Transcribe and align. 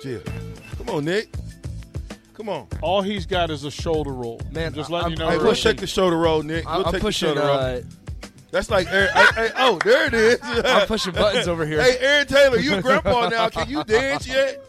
Jill. 0.00 0.20
Jill. 0.20 0.22
Come 0.78 0.88
on, 0.90 1.04
Nick. 1.04 1.28
Come 2.34 2.48
on. 2.48 2.66
All 2.80 3.02
he's 3.02 3.26
got 3.26 3.50
is 3.50 3.64
a 3.64 3.70
shoulder 3.70 4.12
roll. 4.12 4.40
Man, 4.50 4.72
just 4.72 4.90
I- 4.90 4.94
letting 4.94 5.04
I'm- 5.04 5.12
you 5.12 5.18
know. 5.18 5.28
Hey, 5.28 5.34
I'm 5.36 5.40
we'll 5.42 5.50
pushing- 5.50 5.72
take 5.72 5.80
the 5.80 5.86
shoulder 5.86 6.16
roll, 6.16 6.42
Nick. 6.42 6.64
We'll 6.64 6.86
I'm 6.86 6.92
take 6.92 7.02
pushing. 7.02 7.34
the 7.34 7.40
shoulder 7.40 7.52
roll. 7.52 7.60
Uh, 7.60 7.80
That's 8.50 8.70
like 8.70 8.88
Aaron. 8.90 9.10
hey, 9.14 9.26
hey, 9.36 9.50
oh, 9.58 9.78
there 9.84 10.06
it 10.06 10.14
is. 10.14 10.38
I'm 10.42 10.86
pushing 10.88 11.12
buttons 11.12 11.46
over 11.46 11.64
here. 11.66 11.80
Hey, 11.82 11.98
Aaron 12.00 12.26
Taylor, 12.26 12.58
you 12.58 12.74
a 12.76 12.82
grandpa 12.82 13.28
now. 13.28 13.48
Can 13.50 13.68
you 13.68 13.84
dance 13.84 14.26
yet? 14.26 14.64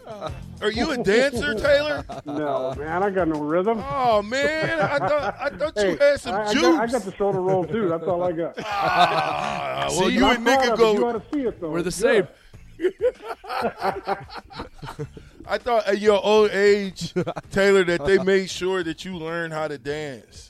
Are 0.62 0.70
you 0.70 0.92
a 0.92 0.98
dancer, 0.98 1.56
Taylor? 1.56 2.06
No, 2.26 2.76
man, 2.78 3.02
I 3.02 3.10
got 3.10 3.28
no 3.30 3.40
rhythm. 3.42 3.82
Oh 3.90 4.22
man, 4.22 4.80
I 4.80 5.00
thought 5.00 5.36
I 5.40 5.50
thought 5.50 5.76
you 5.84 5.96
had 5.98 6.20
some 6.20 6.36
I, 6.36 6.44
I 6.46 6.54
juice. 6.54 6.62
got, 6.62 6.82
I 6.82 6.88
got 6.92 7.02
the 7.04 7.16
shoulder 7.16 7.42
roll 7.42 7.64
too. 7.66 7.88
That's 7.90 8.04
all 8.04 8.22
I 8.24 8.32
got. 8.34 8.54
Ah, 8.64 9.88
well, 9.90 10.08
See, 10.10 10.14
you 10.14 10.26
I'm 10.26 10.36
and 10.36 10.46
Nick 10.46 10.60
proud 10.60 10.78
could 10.78 10.88
it. 10.88 10.94
You 11.00 11.06
ought 11.08 11.14
go. 11.14 11.20
to 11.20 11.26
see 11.34 11.42
it 11.48 11.60
though. 11.62 11.70
We're 11.72 11.82
the 11.82 11.92
same. 11.92 12.28
good. 12.78 12.94
I 15.52 15.58
thought 15.58 15.86
at 15.86 16.00
your 16.00 16.24
old 16.24 16.50
age, 16.52 17.14
Taylor, 17.52 17.84
that 17.84 18.06
they 18.06 18.18
made 18.24 18.50
sure 18.50 18.84
that 18.84 19.04
you 19.04 19.18
learned 19.18 19.52
how 19.52 19.68
to 19.68 19.78
dance. 19.78 20.50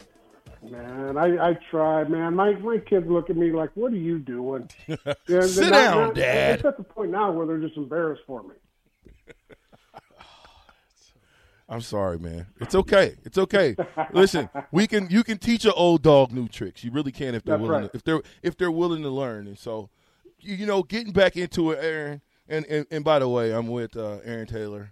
Man, 0.64 1.18
I, 1.18 1.50
I 1.50 1.60
tried, 1.72 2.12
man. 2.12 2.36
My 2.36 2.52
my 2.54 2.78
kids 2.78 3.08
look 3.10 3.32
at 3.32 3.36
me 3.36 3.52
like, 3.52 3.72
"What 3.74 3.92
are 3.94 3.98
you 3.98 4.20
doing?" 4.20 4.70
Yeah, 4.88 4.96
they're 5.26 5.48
Sit 5.48 5.64
not- 5.64 5.72
down, 5.72 5.98
not- 6.10 6.16
Dad. 6.16 6.56
It's 6.60 6.66
at 6.66 6.78
the 6.78 6.84
point 6.84 7.10
now 7.10 7.32
where 7.32 7.48
they're 7.48 7.58
just 7.58 7.78
embarrassed 7.78 8.22
for 8.28 8.44
me. 8.44 8.54
I'm 11.68 11.82
sorry, 11.82 12.20
man. 12.20 12.46
It's 12.60 12.76
okay. 12.76 13.16
It's 13.24 13.40
okay. 13.40 13.76
Listen, 14.14 14.50
we 14.72 14.86
can 14.86 15.10
you 15.10 15.24
can 15.24 15.40
teach 15.40 15.66
an 15.66 15.72
old 15.76 16.04
dog 16.04 16.32
new 16.32 16.48
tricks. 16.48 16.84
You 16.84 16.92
really 16.92 17.12
can 17.12 17.34
if 17.34 17.44
they're 17.44 17.58
That's 17.58 17.68
willing 17.68 17.82
right. 17.84 17.92
to, 17.92 17.98
if 17.98 18.04
they're 18.04 18.22
if 18.44 18.56
they're 18.58 18.70
willing 18.72 19.02
to 19.04 19.10
learn. 19.10 19.48
And 19.48 19.58
so, 19.58 19.90
you, 20.40 20.56
you 20.58 20.66
know, 20.68 20.84
getting 20.84 21.12
back 21.14 21.38
into 21.38 21.72
it, 21.72 21.80
Aaron. 21.82 22.22
And 22.52 22.66
and, 22.66 22.86
and 22.92 23.04
by 23.04 23.20
the 23.20 23.30
way, 23.30 23.54
I'm 23.54 23.68
with 23.68 23.96
uh, 23.96 24.18
Aaron 24.26 24.46
Taylor, 24.46 24.92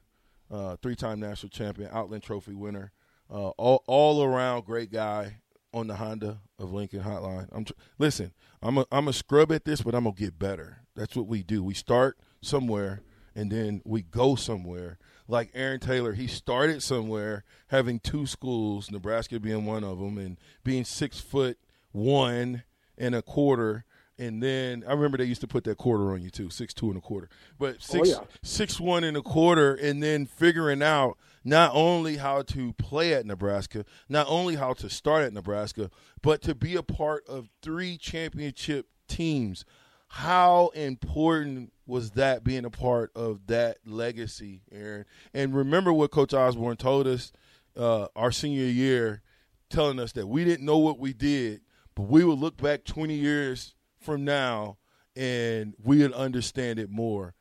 uh, 0.50 0.78
three-time 0.82 1.20
national 1.20 1.50
champion, 1.50 1.90
Outland 1.92 2.24
Trophy 2.24 2.54
winner, 2.54 2.94
uh, 3.30 3.50
all 3.50 3.84
all 3.86 4.24
around 4.24 4.66
great 4.66 4.92
guy 4.92 5.42
on 5.74 5.88
the 5.88 5.96
Honda 5.96 6.40
of 6.58 6.72
Lincoln 6.72 7.04
Hotline. 7.04 7.50
I'm 7.52 7.66
tr- 7.66 7.74
listen. 7.98 8.34
I'm 8.62 8.78
a 8.78 8.86
I'm 8.92 9.10
a 9.10 9.14
scrub 9.14 9.52
at 9.52 9.66
this, 9.66 9.82
but 9.82 9.94
I'm 9.94 10.06
gonna 10.06 10.16
get 10.16 10.40
better. 10.40 10.84
That's 10.96 11.18
what 11.18 11.28
we 11.28 11.44
do. 11.44 11.62
We 11.62 11.74
start 11.74 12.18
somewhere 12.42 13.02
and 13.36 13.52
then 13.52 13.82
we 13.86 14.04
go 14.04 14.36
somewhere. 14.36 14.98
Like 15.28 15.52
Aaron 15.54 15.80
Taylor, 15.80 16.14
he 16.14 16.28
started 16.28 16.82
somewhere, 16.82 17.44
having 17.68 18.00
two 18.00 18.26
schools, 18.26 18.90
Nebraska 18.90 19.40
being 19.40 19.66
one 19.66 19.84
of 19.84 20.00
them, 20.00 20.18
and 20.18 20.38
being 20.64 20.86
six 20.86 21.20
foot 21.20 21.58
one 21.92 22.64
and 22.98 23.14
a 23.14 23.22
quarter. 23.22 23.86
And 24.20 24.44
then 24.44 24.84
I 24.86 24.92
remember 24.92 25.18
they 25.18 25.24
used 25.24 25.40
to 25.42 25.48
put 25.48 25.64
that 25.64 25.78
quarter 25.78 26.12
on 26.12 26.22
you 26.22 26.30
too, 26.30 26.50
six 26.50 26.74
two 26.74 26.90
and 26.90 26.98
a 26.98 27.02
quarter, 27.02 27.30
but 27.58 27.82
six 27.82 28.10
yeah. 28.10 28.20
six 28.44 28.78
one 28.78 29.06
and 29.06 29.16
a 29.16 29.22
quarter, 29.22 29.74
and 29.74 30.04
then 30.04 30.26
figuring 30.26 30.84
out 30.84 31.18
not 31.46 31.72
only 31.74 32.18
how 32.18 32.42
to 32.42 32.74
play 32.74 33.14
at 33.14 33.26
Nebraska, 33.26 33.86
not 34.10 34.28
only 34.28 34.56
how 34.56 34.74
to 34.74 34.90
start 34.90 35.24
at 35.24 35.32
Nebraska, 35.32 35.90
but 36.22 36.42
to 36.42 36.54
be 36.54 36.76
a 36.76 36.84
part 36.84 37.26
of 37.28 37.48
three 37.62 37.98
championship 37.98 38.88
teams. 39.08 39.64
How 40.10 40.70
important 40.70 41.72
was 41.88 42.12
that 42.12 42.44
being 42.44 42.66
a 42.66 42.70
part 42.70 43.12
of 43.16 43.48
that 43.48 43.78
legacy, 43.86 44.64
Aaron? 44.70 45.06
And 45.34 45.56
remember 45.56 45.94
what 45.94 46.12
Coach 46.12 46.34
Osborne 46.34 46.78
told 46.78 47.08
us 47.08 47.32
uh, 47.78 48.08
our 48.18 48.32
senior 48.32 48.66
year, 48.66 49.22
telling 49.70 50.00
us 50.00 50.12
that 50.14 50.28
we 50.28 50.44
didn't 50.44 50.66
know 50.66 50.80
what 50.80 51.00
we 51.00 51.14
did, 51.14 51.62
but 51.96 52.04
we 52.04 52.26
would 52.26 52.40
look 52.40 52.58
back 52.58 52.84
20 52.84 53.14
years 53.14 53.76
from 54.10 54.26
now 54.26 54.78
and 55.16 55.76
we 55.84 56.00
would 56.00 56.14
understand 56.14 56.80
it 56.80 56.90
more. 56.90 57.36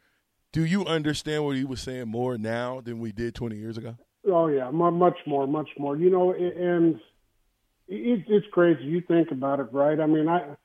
Do 0.53 0.65
you 0.65 0.85
understand 0.85 1.45
what 1.45 1.57
he 1.57 1.65
was 1.65 1.81
saying 1.81 2.09
more 2.09 2.37
now 2.37 2.81
than 2.81 2.99
we 2.99 3.11
did 3.11 3.35
20 3.35 3.57
years 3.57 3.79
ago? 3.79 3.97
Oh 4.27 4.49
yeah, 4.49 4.71
mu- 4.71 4.91
much 4.91 5.17
more, 5.27 5.47
much 5.47 5.71
more. 5.79 5.97
You 5.97 6.11
know, 6.11 6.33
and 6.33 6.97
it, 7.87 8.25
it's 8.29 8.47
crazy. 8.53 8.85
You 8.85 9.01
think 9.01 9.31
about 9.31 9.61
it, 9.61 9.69
right? 9.73 9.99
I 9.99 10.07
mean, 10.07 10.29
I, 10.29 10.57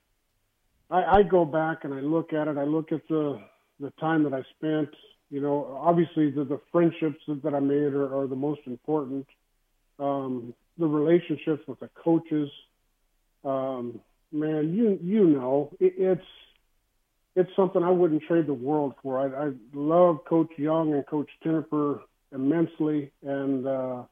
I 0.90 1.20
I 1.20 1.24
go 1.24 1.46
back 1.46 1.86
and 1.86 1.94
I 1.94 2.02
look 2.02 2.34
at 2.34 2.48
it. 2.48 2.58
I 2.58 2.64
look 2.64 2.92
at 2.92 3.08
the 3.08 3.40
the 3.80 3.92
time 4.02 4.24
that 4.24 4.34
I 4.34 4.44
spent. 4.58 4.90
You 5.30 5.40
know, 5.40 5.78
obviously 5.80 6.32
the 6.32 6.44
the 6.44 6.60
friendships 6.72 7.22
that 7.28 7.54
I 7.54 7.60
made 7.60 7.94
are, 7.94 8.24
are 8.24 8.28
the 8.28 8.36
most 8.36 8.62
important. 8.66 9.28
Um, 10.00 10.54
the 10.78 10.88
relationships 10.88 11.62
with 11.68 11.80
the 11.80 11.90
coaches. 12.04 12.50
Um, 13.46 14.02
man, 14.34 14.74
you 14.74 15.00
you 15.02 15.26
know, 15.28 15.72
it, 15.80 15.94
it's 15.98 16.26
it's 17.36 17.50
something 17.56 17.84
I 17.84 17.90
wouldn't 17.90 18.24
trade 18.24 18.48
the 18.48 18.54
world 18.54 18.94
for. 19.02 19.20
I, 19.20 19.48
I 19.48 19.52
love 19.74 20.26
Coach 20.26 20.52
Young 20.58 20.94
and 20.94 21.06
Coach 21.08 21.30
Tenopir 21.44 22.02
immensely, 22.34 23.12
and 23.24 23.66
uh, 23.68 24.04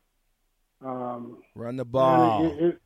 um, 0.83 1.37
Run 1.55 1.75
the 1.77 1.85
ball. 1.85 2.45
it, 2.45 2.63
it, 2.63 2.81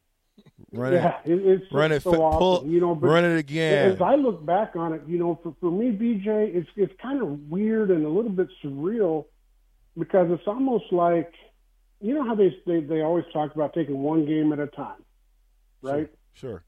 run 0.73 0.93
yeah, 0.93 1.19
it. 1.23 1.31
it, 1.31 1.45
it's 1.45 1.71
Run 1.71 1.91
it. 1.91 2.03
so 2.03 2.11
fa- 2.11 2.17
awesome, 2.17 2.39
pull, 2.39 2.65
you 2.67 2.81
know. 2.81 2.95
Run 2.95 3.23
it 3.23 3.37
again. 3.37 3.91
as 3.91 4.01
I 4.01 4.15
look 4.15 4.45
back 4.45 4.75
on 4.75 4.93
it, 4.93 5.01
you 5.07 5.17
know, 5.17 5.39
for, 5.41 5.55
for 5.59 5.71
me, 5.71 5.91
BJ, 5.91 6.55
it's 6.55 6.69
it's 6.75 6.93
kind 7.01 7.21
of 7.21 7.49
weird 7.49 7.91
and 7.91 8.05
a 8.05 8.09
little 8.09 8.31
bit 8.31 8.47
surreal 8.63 9.25
because 9.97 10.27
it's 10.31 10.47
almost 10.47 10.91
like, 10.91 11.31
you 12.01 12.13
know 12.13 12.25
how 12.25 12.35
they 12.35 12.55
they, 12.67 12.81
they 12.81 13.01
always 13.01 13.25
talk 13.31 13.55
about 13.55 13.73
taking 13.73 13.99
one 13.99 14.25
game 14.25 14.51
at 14.51 14.59
a 14.59 14.67
time, 14.67 15.01
right? 15.81 16.09
Sure. 16.33 16.57
It, 16.57 16.63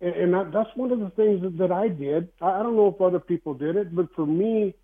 and 0.00 0.32
that, 0.32 0.52
that's 0.52 0.70
one 0.76 0.92
of 0.92 1.00
the 1.00 1.10
things 1.10 1.42
that, 1.42 1.58
that 1.58 1.72
I 1.72 1.88
did. 1.88 2.28
I, 2.40 2.60
I 2.60 2.62
don't 2.62 2.76
know 2.76 2.88
if 2.94 3.00
other 3.00 3.18
people 3.18 3.54
did 3.54 3.76
it, 3.76 3.94
but 3.94 4.06
for 4.14 4.26
me, 4.26 4.74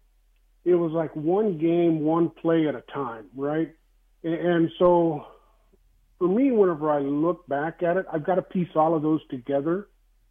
it 0.65 0.75
was 0.75 0.93
like 0.93 1.15
one 1.15 1.59
game, 1.59 2.01
one 2.01 2.31
play 2.31 2.67
at 2.67 2.75
a 2.75 2.83
time, 2.93 3.27
right? 3.37 3.73
And, 4.25 4.35
and 4.35 4.71
so 4.79 5.27
for 6.19 6.29
me, 6.29 6.51
whenever 6.51 6.91
I 6.91 7.01
look 7.01 7.47
back 7.47 7.83
at 7.83 7.97
it, 7.97 8.07
I've 8.13 8.25
got 8.25 8.37
to 8.37 8.43
piece 8.43 8.69
all 8.75 8.97
of 8.97 9.03
those 9.03 9.21
together 9.29 9.89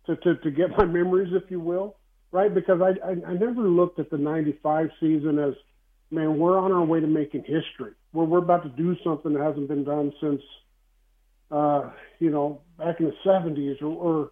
to, 0.07 0.15
to, 0.17 0.35
to 0.35 0.51
get 0.51 0.77
my 0.77 0.85
memories, 0.85 1.31
if 1.33 1.49
you 1.49 1.59
will, 1.59 1.95
right? 2.31 2.53
Because 2.53 2.81
I, 2.81 3.07
I, 3.07 3.11
I 3.31 3.33
never 3.33 3.61
looked 3.61 3.99
at 3.99 4.09
the 4.09 4.17
95 4.17 4.89
season 4.99 5.39
as, 5.39 5.53
man, 6.11 6.37
we're 6.37 6.57
on 6.57 6.71
our 6.71 6.83
way 6.83 6.99
to 6.99 7.07
making 7.07 7.41
history. 7.41 7.93
We're, 8.11 8.25
we're 8.25 8.39
about 8.39 8.63
to 8.63 8.69
do 8.69 8.97
something 9.03 9.33
that 9.33 9.41
hasn't 9.41 9.69
been 9.69 9.85
done 9.85 10.11
since, 10.19 10.41
uh, 11.51 11.91
you 12.19 12.31
know, 12.31 12.61
back 12.77 12.99
in 12.99 13.05
the 13.05 13.15
70s 13.25 13.81
or, 13.81 13.87
or 13.87 14.31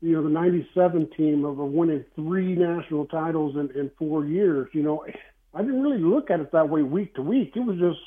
you 0.00 0.12
know, 0.12 0.22
the 0.22 0.28
97 0.28 1.10
team 1.16 1.44
of 1.44 1.56
winning 1.56 2.04
three 2.14 2.54
national 2.54 3.06
titles 3.06 3.56
in, 3.56 3.70
in 3.78 3.90
four 3.98 4.26
years. 4.26 4.68
You 4.72 4.82
know, 4.82 5.06
I 5.54 5.62
didn't 5.62 5.82
really 5.82 6.02
look 6.02 6.30
at 6.30 6.40
it 6.40 6.52
that 6.52 6.68
way 6.68 6.82
week 6.82 7.14
to 7.14 7.22
week. 7.22 7.52
It 7.56 7.60
was 7.60 7.78
just, 7.78 8.00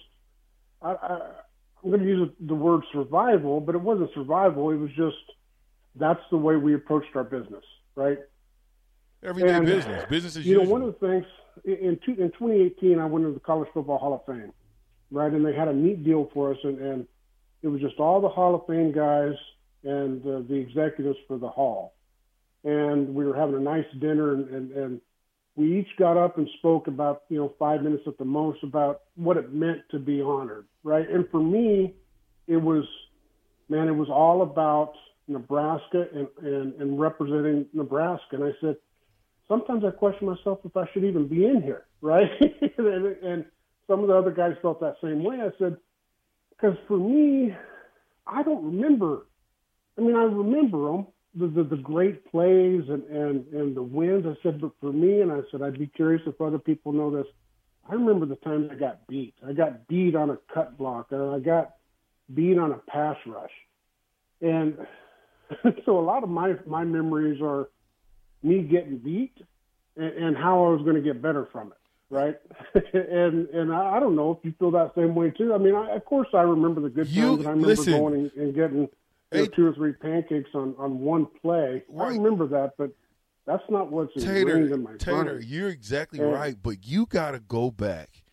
I, 0.81 0.91
I, 0.91 1.19
I'm 1.83 1.89
going 1.89 2.01
to 2.01 2.07
use 2.07 2.29
the 2.39 2.55
word 2.55 2.83
survival, 2.93 3.59
but 3.59 3.75
it 3.75 3.81
wasn't 3.81 4.11
survival. 4.13 4.69
It 4.69 4.77
was 4.77 4.91
just, 4.91 5.17
that's 5.95 6.21
the 6.29 6.37
way 6.37 6.55
we 6.55 6.75
approached 6.75 7.15
our 7.15 7.23
business, 7.23 7.63
right? 7.95 8.19
Everyday 9.23 9.53
And, 9.53 9.65
business. 9.65 10.05
Business 10.09 10.35
as 10.37 10.45
you 10.45 10.61
know, 10.61 10.69
one 10.69 10.81
of 10.81 10.95
the 10.99 11.07
things 11.07 11.25
in 11.65 11.99
two, 12.05 12.11
in 12.21 12.31
2018, 12.31 12.99
I 12.99 13.05
went 13.05 13.25
into 13.25 13.33
the 13.33 13.39
College 13.41 13.69
Football 13.73 13.97
Hall 13.97 14.13
of 14.13 14.25
Fame, 14.25 14.53
right? 15.11 15.31
And 15.31 15.45
they 15.45 15.53
had 15.53 15.67
a 15.67 15.73
neat 15.73 16.03
deal 16.03 16.29
for 16.33 16.51
us, 16.51 16.57
and, 16.63 16.77
and 16.79 17.07
it 17.63 17.67
was 17.67 17.81
just 17.81 17.99
all 17.99 18.21
the 18.21 18.29
Hall 18.29 18.55
of 18.55 18.65
Fame 18.67 18.91
guys 18.91 19.33
and 19.83 20.21
uh, 20.25 20.41
the 20.47 20.55
executives 20.55 21.17
for 21.27 21.37
the 21.37 21.47
Hall, 21.47 21.93
and 22.63 23.13
we 23.13 23.25
were 23.25 23.35
having 23.35 23.55
a 23.55 23.59
nice 23.59 23.85
dinner, 23.99 24.33
and, 24.33 24.49
and 24.49 24.71
and 24.71 25.01
we 25.55 25.79
each 25.79 25.89
got 25.97 26.17
up 26.17 26.37
and 26.37 26.47
spoke 26.57 26.87
about 26.87 27.23
you 27.29 27.37
know 27.37 27.53
five 27.59 27.81
minutes 27.81 28.03
at 28.07 28.17
the 28.17 28.25
most 28.25 28.63
about 28.63 29.01
what 29.15 29.37
it 29.37 29.53
meant 29.53 29.81
to 29.91 29.99
be 29.99 30.21
honored, 30.21 30.65
right? 30.83 31.09
And 31.09 31.27
for 31.29 31.41
me, 31.41 31.93
it 32.47 32.57
was, 32.57 32.85
man, 33.69 33.87
it 33.87 33.95
was 33.95 34.09
all 34.09 34.41
about 34.41 34.93
Nebraska 35.27 36.07
and 36.13 36.27
and, 36.41 36.73
and 36.81 36.99
representing 36.99 37.65
Nebraska, 37.73 38.35
and 38.35 38.43
I 38.43 38.51
said 38.61 38.75
sometimes 39.49 39.83
I 39.83 39.91
question 39.91 40.27
myself 40.27 40.59
if 40.63 40.77
I 40.77 40.85
should 40.93 41.03
even 41.03 41.27
be 41.27 41.45
in 41.45 41.61
here, 41.61 41.85
right? 42.01 42.29
and, 42.77 43.05
and 43.23 43.45
some 43.87 44.01
of 44.01 44.07
the 44.07 44.15
other 44.15 44.31
guys 44.31 44.53
felt 44.61 44.79
that 44.79 44.95
same 45.03 45.23
way. 45.23 45.37
I 45.41 45.49
said, 45.57 45.75
because 46.51 46.77
for 46.87 46.97
me, 46.97 47.53
I 48.25 48.43
don't 48.43 48.63
remember 48.63 49.25
I 49.97 50.01
mean, 50.01 50.15
I 50.15 50.23
remember 50.23 50.91
them, 50.91 51.07
the, 51.35 51.47
the, 51.47 51.63
the 51.63 51.81
great 51.81 52.25
plays 52.31 52.83
and, 52.89 53.03
and, 53.05 53.45
and 53.53 53.75
the 53.75 53.83
wins. 53.83 54.25
I 54.25 54.35
said, 54.41 54.61
but 54.61 54.71
for 54.79 54.91
me, 54.91 55.21
and 55.21 55.31
I 55.31 55.41
said, 55.51 55.61
I'd 55.61 55.77
be 55.77 55.87
curious 55.87 56.21
if 56.25 56.39
other 56.41 56.59
people 56.59 56.91
know 56.91 57.11
this. 57.11 57.27
I 57.89 57.93
remember 57.93 58.25
the 58.25 58.35
times 58.37 58.69
I 58.71 58.75
got 58.75 59.07
beat. 59.07 59.33
I 59.47 59.53
got 59.53 59.87
beat 59.87 60.15
on 60.15 60.29
a 60.29 60.37
cut 60.53 60.77
block, 60.77 61.11
or 61.11 61.35
I 61.35 61.39
got 61.39 61.75
beat 62.33 62.57
on 62.57 62.71
a 62.71 62.77
pass 62.77 63.17
rush. 63.25 63.51
And 64.41 64.77
so 65.85 65.99
a 65.99 66.01
lot 66.01 66.23
of 66.23 66.29
my, 66.29 66.55
my 66.65 66.83
memories 66.83 67.41
are 67.41 67.69
me 68.43 68.61
getting 68.61 68.97
beat 68.97 69.37
and, 69.97 70.13
and 70.13 70.37
how 70.37 70.65
I 70.65 70.69
was 70.69 70.81
going 70.83 70.95
to 70.95 71.01
get 71.01 71.21
better 71.21 71.47
from 71.51 71.67
it 71.67 71.79
right? 72.09 72.35
and 72.93 73.47
and 73.49 73.73
I, 73.73 73.97
I, 73.97 73.99
don't 73.99 74.15
know 74.15 74.31
if 74.31 74.39
you 74.43 74.53
feel 74.57 74.71
that 74.71 74.93
same 74.95 75.15
way 75.15 75.29
too. 75.29 75.53
I 75.53 75.57
mean, 75.57 75.75
I, 75.75 75.95
of 75.95 76.05
course, 76.05 76.27
I 76.33 76.41
remember 76.41 76.81
the 76.81 76.89
good 76.89 77.05
times. 77.05 77.15
You, 77.15 77.33
and 77.33 77.47
I 77.47 77.51
remember 77.51 77.67
listen, 77.67 77.93
going 77.93 78.13
and, 78.15 78.31
and 78.33 78.55
getting 78.55 78.89
you 79.31 79.39
know, 79.39 79.45
two 79.47 79.67
or 79.67 79.73
three 79.73 79.93
pancakes 79.93 80.49
on 80.53 80.75
on 80.77 80.99
one 80.99 81.27
play. 81.41 81.83
Right. 81.89 82.11
I 82.11 82.15
remember 82.15 82.47
that, 82.47 82.73
but 82.77 82.91
that's 83.45 83.63
not 83.69 83.91
what's 83.91 84.13
Tater, 84.13 84.57
in 84.57 84.83
my 84.83 84.93
Tater, 84.97 85.35
brain. 85.35 85.45
you're 85.47 85.69
exactly 85.69 86.19
and, 86.19 86.31
right, 86.31 86.55
but 86.61 86.85
you 86.85 87.05
got 87.05 87.31
to 87.31 87.39
go 87.39 87.71
back, 87.71 88.23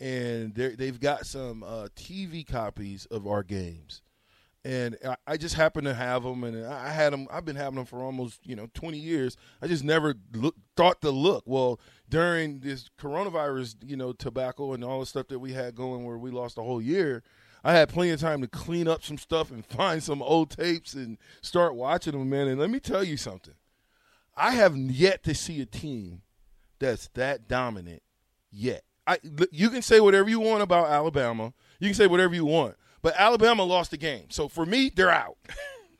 and 0.00 0.54
they've 0.54 0.98
got 0.98 1.26
some 1.26 1.62
uh, 1.62 1.88
TV 1.94 2.46
copies 2.46 3.06
of 3.06 3.26
our 3.26 3.42
games. 3.42 4.02
And 4.64 4.96
I, 5.04 5.16
I 5.26 5.36
just 5.36 5.56
happen 5.56 5.84
to 5.84 5.92
have 5.92 6.22
them, 6.22 6.44
and 6.44 6.64
I 6.66 6.90
had 6.90 7.12
them. 7.12 7.26
I've 7.30 7.44
been 7.44 7.56
having 7.56 7.74
them 7.74 7.84
for 7.84 8.02
almost 8.02 8.40
you 8.46 8.56
know 8.56 8.68
twenty 8.74 8.98
years. 8.98 9.36
I 9.60 9.66
just 9.66 9.84
never 9.84 10.14
look, 10.32 10.54
thought 10.76 11.00
to 11.02 11.10
look. 11.10 11.44
Well, 11.46 11.80
during 12.08 12.60
this 12.60 12.88
coronavirus, 12.98 13.76
you 13.84 13.96
know, 13.96 14.12
tobacco 14.12 14.72
and 14.72 14.84
all 14.84 15.00
the 15.00 15.06
stuff 15.06 15.28
that 15.28 15.40
we 15.40 15.52
had 15.52 15.74
going, 15.74 16.04
where 16.04 16.16
we 16.16 16.30
lost 16.30 16.58
a 16.58 16.62
whole 16.62 16.80
year, 16.80 17.22
I 17.64 17.72
had 17.72 17.88
plenty 17.88 18.10
of 18.10 18.20
time 18.20 18.40
to 18.40 18.48
clean 18.48 18.88
up 18.88 19.02
some 19.02 19.18
stuff 19.18 19.50
and 19.50 19.64
find 19.66 20.02
some 20.02 20.22
old 20.22 20.50
tapes 20.50 20.94
and 20.94 21.18
start 21.40 21.74
watching 21.74 22.12
them, 22.12 22.28
man. 22.28 22.48
And 22.48 22.58
let 22.60 22.70
me 22.70 22.80
tell 22.80 23.04
you 23.04 23.16
something. 23.16 23.54
I 24.36 24.52
have 24.52 24.76
yet 24.76 25.22
to 25.24 25.34
see 25.34 25.60
a 25.60 25.66
team 25.66 26.22
that's 26.78 27.08
that 27.14 27.48
dominant 27.48 28.02
yet. 28.50 28.82
I, 29.06 29.18
you 29.50 29.68
can 29.68 29.82
say 29.82 30.00
whatever 30.00 30.28
you 30.28 30.40
want 30.40 30.62
about 30.62 30.86
Alabama. 30.86 31.52
You 31.80 31.88
can 31.88 31.94
say 31.94 32.06
whatever 32.06 32.34
you 32.34 32.44
want. 32.44 32.76
But 33.02 33.14
Alabama 33.18 33.64
lost 33.64 33.90
the 33.90 33.96
game. 33.96 34.26
So 34.30 34.48
for 34.48 34.64
me, 34.64 34.90
they're 34.94 35.10
out. 35.10 35.36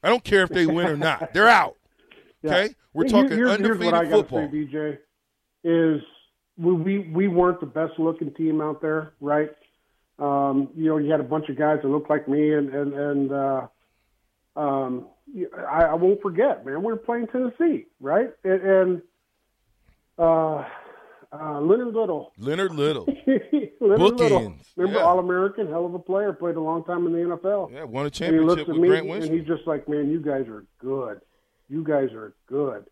I 0.03 0.09
don't 0.09 0.25
care 0.25 0.43
if 0.43 0.51
they 0.51 0.67
win 0.67 0.87
or 0.87 0.97
not. 0.97 1.33
They're 1.33 1.49
out. 1.49 1.77
Okay? 2.45 2.63
Yeah. 2.65 2.73
We're 2.93 3.05
talking 3.05 3.37
here's, 3.37 3.51
undefeated 3.53 3.83
here's 3.83 3.93
what 3.93 3.95
I 3.95 4.11
football. 4.11 4.51
Say, 4.51 4.67
BJ, 4.67 4.99
is 5.63 6.03
we, 6.57 6.73
we 6.73 6.99
we 6.99 7.29
weren't 7.29 7.61
the 7.61 7.67
best 7.67 7.93
looking 7.99 8.35
team 8.35 8.61
out 8.61 8.83
there, 8.83 9.13
right? 9.21 9.51
Um, 10.19 10.69
you 10.77 10.89
know, 10.89 10.99
you 10.99 11.11
had 11.11 11.21
a 11.21 11.25
bunch 11.25 11.49
of 11.49 11.57
guys 11.57 11.79
that 11.83 11.89
looked 11.89 12.11
like 12.11 12.29
me, 12.29 12.53
and 12.53 12.73
and 12.73 12.95
and 12.95 13.33
uh, 13.33 13.67
um, 14.57 15.09
I, 15.57 15.85
I 15.85 15.95
won't 15.95 16.21
forget, 16.21 16.65
man. 16.65 16.83
We 16.83 16.93
were 16.93 16.97
playing 16.97 17.29
Tennessee, 17.29 17.87
right? 18.01 18.31
And, 18.45 18.63
and 18.63 19.03
uh, 20.19 20.65
uh, 21.33 21.61
Leonard 21.61 21.95
Little. 21.95 22.33
Leonard 22.37 22.75
Little. 22.75 23.07
Leonard 23.27 23.71
Bookends. 23.81 24.19
Little. 24.19 24.55
Remember, 24.77 24.99
yeah. 25.01 25.05
All 25.05 25.19
American, 25.19 25.69
hell 25.69 25.87
of 25.87 25.95
a 25.95 25.99
player, 25.99 26.33
played 26.33 26.57
a 26.57 26.61
long 26.61 26.85
time 26.85 27.07
in 27.07 27.13
the 27.13 27.19
NFL. 27.19 27.73
Yeah, 27.73 27.85
won 27.85 28.07
a 28.07 28.11
championship 28.11 28.69
with 28.69 28.77
me, 28.77 28.89
Grant 28.89 29.07
Wistrom. 29.07 29.23
And 29.23 29.35
he's 29.35 29.47
just 29.47 29.67
like, 29.67 29.89
man, 29.89 30.11
you 30.11 30.21
guys 30.21 30.47
are 30.49 30.67
good. 30.79 31.21
You 31.69 31.83
guys 31.83 32.13
are 32.13 32.35
good. 32.47 32.85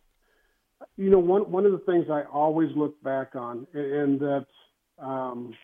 You 0.97 1.11
know, 1.11 1.19
one 1.19 1.51
one 1.51 1.67
of 1.67 1.73
the 1.73 1.79
things 1.81 2.07
I 2.11 2.23
always 2.23 2.71
look 2.75 3.01
back 3.03 3.37
on, 3.37 3.67
and, 3.75 3.93
and 3.93 4.21
that 4.21 4.47
um, 4.99 5.55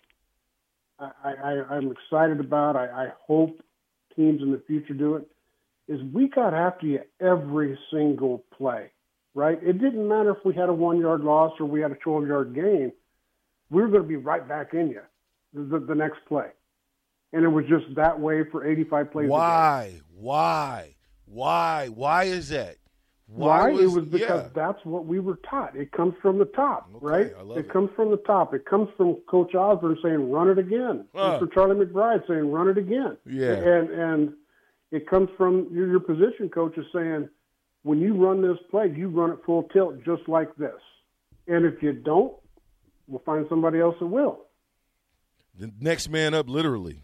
I, 0.98 1.10
I, 1.24 1.74
I'm 1.74 1.92
excited 1.92 2.40
about, 2.40 2.76
I, 2.76 2.86
I 2.86 3.08
hope 3.26 3.60
teams 4.14 4.40
in 4.42 4.52
the 4.52 4.62
future 4.66 4.94
do 4.94 5.16
it, 5.16 5.28
is 5.88 6.00
we 6.12 6.28
got 6.28 6.54
after 6.54 6.86
you 6.86 7.00
every 7.20 7.78
single 7.90 8.44
play 8.56 8.90
right? 9.36 9.58
It 9.62 9.74
didn't 9.74 10.08
matter 10.08 10.30
if 10.30 10.44
we 10.44 10.54
had 10.54 10.68
a 10.68 10.72
one 10.72 10.98
yard 10.98 11.20
loss 11.20 11.52
or 11.60 11.66
we 11.66 11.80
had 11.80 11.92
a 11.92 11.96
12 11.96 12.26
yard 12.26 12.54
gain. 12.54 12.90
We 13.70 13.82
were 13.82 13.88
going 13.88 14.02
to 14.02 14.08
be 14.08 14.16
right 14.16 14.48
back 14.48 14.74
in 14.74 14.88
you 14.88 15.02
the, 15.52 15.78
the 15.78 15.94
next 15.94 16.18
play. 16.26 16.48
And 17.32 17.44
it 17.44 17.48
was 17.48 17.66
just 17.68 17.84
that 17.96 18.18
way 18.18 18.44
for 18.50 18.66
85 18.66 19.12
plays. 19.12 19.28
Why? 19.28 20.00
Why? 20.16 20.94
Why? 21.26 21.88
Why 21.88 22.24
is 22.24 22.48
that? 22.48 22.76
Why? 23.28 23.70
Why? 23.70 23.70
Was, 23.72 23.80
it 23.80 24.00
was 24.00 24.04
because 24.04 24.44
yeah. 24.44 24.48
that's 24.54 24.84
what 24.84 25.06
we 25.06 25.18
were 25.18 25.38
taught. 25.48 25.76
It 25.76 25.90
comes 25.92 26.14
from 26.22 26.38
the 26.38 26.44
top, 26.44 26.88
okay, 26.96 27.06
right? 27.06 27.26
It, 27.26 27.58
it, 27.58 27.72
comes 27.72 27.90
from 27.96 28.10
the 28.10 28.18
top. 28.18 28.54
It 28.54 28.64
comes 28.64 28.88
from 28.96 29.16
Coach 29.28 29.54
Osborne 29.54 29.98
saying, 30.02 30.30
"Run 30.30 30.48
it 30.48 30.58
again." 30.58 31.06
Uh. 31.14 31.38
Mr. 31.38 31.52
Charlie 31.52 31.84
McBride 31.84 32.26
saying, 32.28 32.50
"Run 32.50 32.68
it 32.68 32.78
again." 32.78 33.16
Yeah. 33.26 33.52
And 33.52 33.90
and 33.90 34.32
it 34.92 35.08
comes 35.08 35.28
from 35.36 35.68
your, 35.72 35.88
your 35.88 36.00
position 36.00 36.48
coach 36.48 36.76
is 36.78 36.86
saying, 36.92 37.28
when 37.82 38.00
you 38.00 38.14
run 38.14 38.42
this 38.42 38.58
play, 38.70 38.92
you 38.94 39.08
run 39.08 39.30
it 39.30 39.38
full 39.44 39.64
tilt 39.64 40.02
just 40.04 40.28
like 40.28 40.54
this. 40.56 40.80
And 41.46 41.64
if 41.64 41.82
you 41.82 41.92
don't, 41.92 42.34
we'll 43.06 43.22
find 43.24 43.46
somebody 43.48 43.78
else 43.78 43.96
that 44.00 44.06
will. 44.06 44.40
The 45.58 45.72
next 45.80 46.08
man 46.08 46.34
up, 46.34 46.48
literally, 46.48 47.02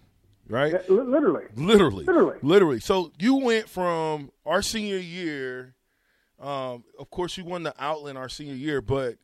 right? 0.49 0.73
Literally. 0.91 1.45
Literally. 1.55 2.05
Literally. 2.05 2.39
Literally. 2.43 2.81
So 2.81 3.13
you 3.19 3.37
went 3.37 3.69
from 3.69 4.31
our 4.45 4.61
senior 4.61 4.99
year, 4.99 5.75
um, 6.43 6.85
of 6.99 7.11
course, 7.11 7.37
you 7.37 7.45
won 7.45 7.63
the 7.63 7.75
Outland 7.79 8.19
our 8.19 8.29
senior 8.29 8.55
year, 8.55 8.81
but 8.81 9.17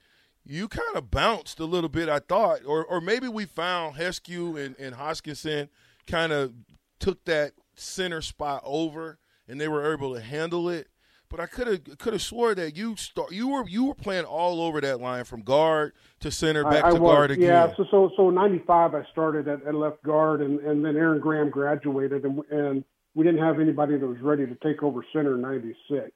you 0.44 0.68
kind 0.68 0.96
of 0.96 1.10
bounced 1.10 1.60
a 1.60 1.64
little 1.64 1.88
bit, 1.88 2.08
I 2.08 2.20
thought. 2.20 2.60
Or, 2.64 2.84
or 2.84 3.00
maybe 3.00 3.28
we 3.28 3.44
found 3.44 3.96
Heskew 3.96 4.64
and, 4.64 4.76
and 4.78 4.94
Hoskinson 4.94 5.68
kind 6.06 6.32
of 6.32 6.52
took 6.98 7.24
that 7.24 7.52
center 7.74 8.22
spot 8.22 8.62
over 8.64 9.18
and 9.46 9.60
they 9.60 9.68
were 9.68 9.92
able 9.92 10.14
to 10.14 10.20
handle 10.20 10.68
it 10.68 10.88
but 11.28 11.40
I 11.40 11.46
could 11.46 11.66
have 11.66 11.98
could 11.98 12.12
have 12.12 12.22
swore 12.22 12.54
that 12.54 12.76
you 12.76 12.96
start 12.96 13.32
you 13.32 13.48
were 13.48 13.68
you 13.68 13.84
were 13.86 13.94
playing 13.94 14.24
all 14.24 14.60
over 14.60 14.80
that 14.80 15.00
line 15.00 15.24
from 15.24 15.42
guard 15.42 15.92
to 16.20 16.30
center 16.30 16.64
back 16.64 16.84
I, 16.84 16.90
to 16.90 16.96
I 16.96 16.98
guard 16.98 17.30
again. 17.30 17.46
Yeah, 17.46 17.72
so 17.76 17.84
so 17.90 18.10
so 18.16 18.30
'95 18.30 18.94
I 18.94 19.02
started 19.12 19.48
at, 19.48 19.64
at 19.66 19.74
left 19.74 20.02
guard 20.02 20.40
and 20.40 20.60
and 20.60 20.84
then 20.84 20.96
Aaron 20.96 21.20
Graham 21.20 21.50
graduated 21.50 22.24
and 22.24 22.42
and 22.50 22.84
we 23.14 23.24
didn't 23.24 23.42
have 23.42 23.60
anybody 23.60 23.98
that 23.98 24.06
was 24.06 24.20
ready 24.20 24.46
to 24.46 24.54
take 24.56 24.82
over 24.82 25.04
center 25.12 25.34
in 25.34 25.42
'96. 25.42 26.10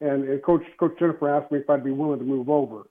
And, 0.00 0.42
coach 0.42 0.62
coach 0.78 0.92
Tenopir 1.00 1.42
asked 1.42 1.50
me 1.50 1.58
if 1.58 1.70
I'd 1.70 1.84
be 1.84 1.90
willing 1.90 2.18
to 2.18 2.24
move 2.24 2.48
over. 2.50 2.82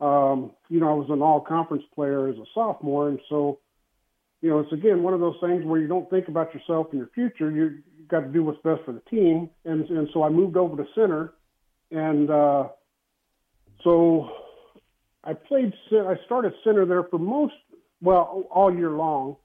Um, 0.00 0.52
you 0.68 0.78
know, 0.78 0.90
I 0.90 0.94
was 0.94 1.08
an 1.10 1.22
all 1.22 1.40
conference 1.40 1.84
player 1.94 2.28
as 2.28 2.36
a 2.36 2.44
sophomore, 2.54 3.08
and 3.08 3.18
so 3.28 3.58
you 4.42 4.50
know, 4.50 4.60
it's 4.60 4.72
again 4.72 5.02
one 5.02 5.14
of 5.14 5.20
those 5.20 5.36
things 5.40 5.64
where 5.64 5.80
you 5.80 5.88
don't 5.88 6.08
think 6.10 6.28
about 6.28 6.54
yourself 6.54 6.88
and 6.90 6.98
your 6.98 7.08
future. 7.14 7.50
You 7.50 7.62
have 7.62 8.08
got 8.08 8.20
to 8.20 8.28
do 8.28 8.44
what's 8.44 8.60
best 8.62 8.82
for 8.84 8.92
the 8.92 9.02
team. 9.10 9.50
And, 9.64 9.88
and 9.88 10.08
so 10.12 10.22
I 10.22 10.28
moved 10.28 10.56
over 10.56 10.76
to 10.76 10.88
center. 10.94 11.32
And 11.90 12.30
uh, 12.30 12.68
so 13.82 14.30
I 15.24 15.32
played, 15.32 15.72
I 15.92 16.14
started 16.26 16.52
center 16.64 16.84
there 16.84 17.04
for 17.04 17.18
most, 17.18 17.54
well, 18.00 18.44
all 18.50 18.74
year 18.74 18.90
long. 18.90 19.36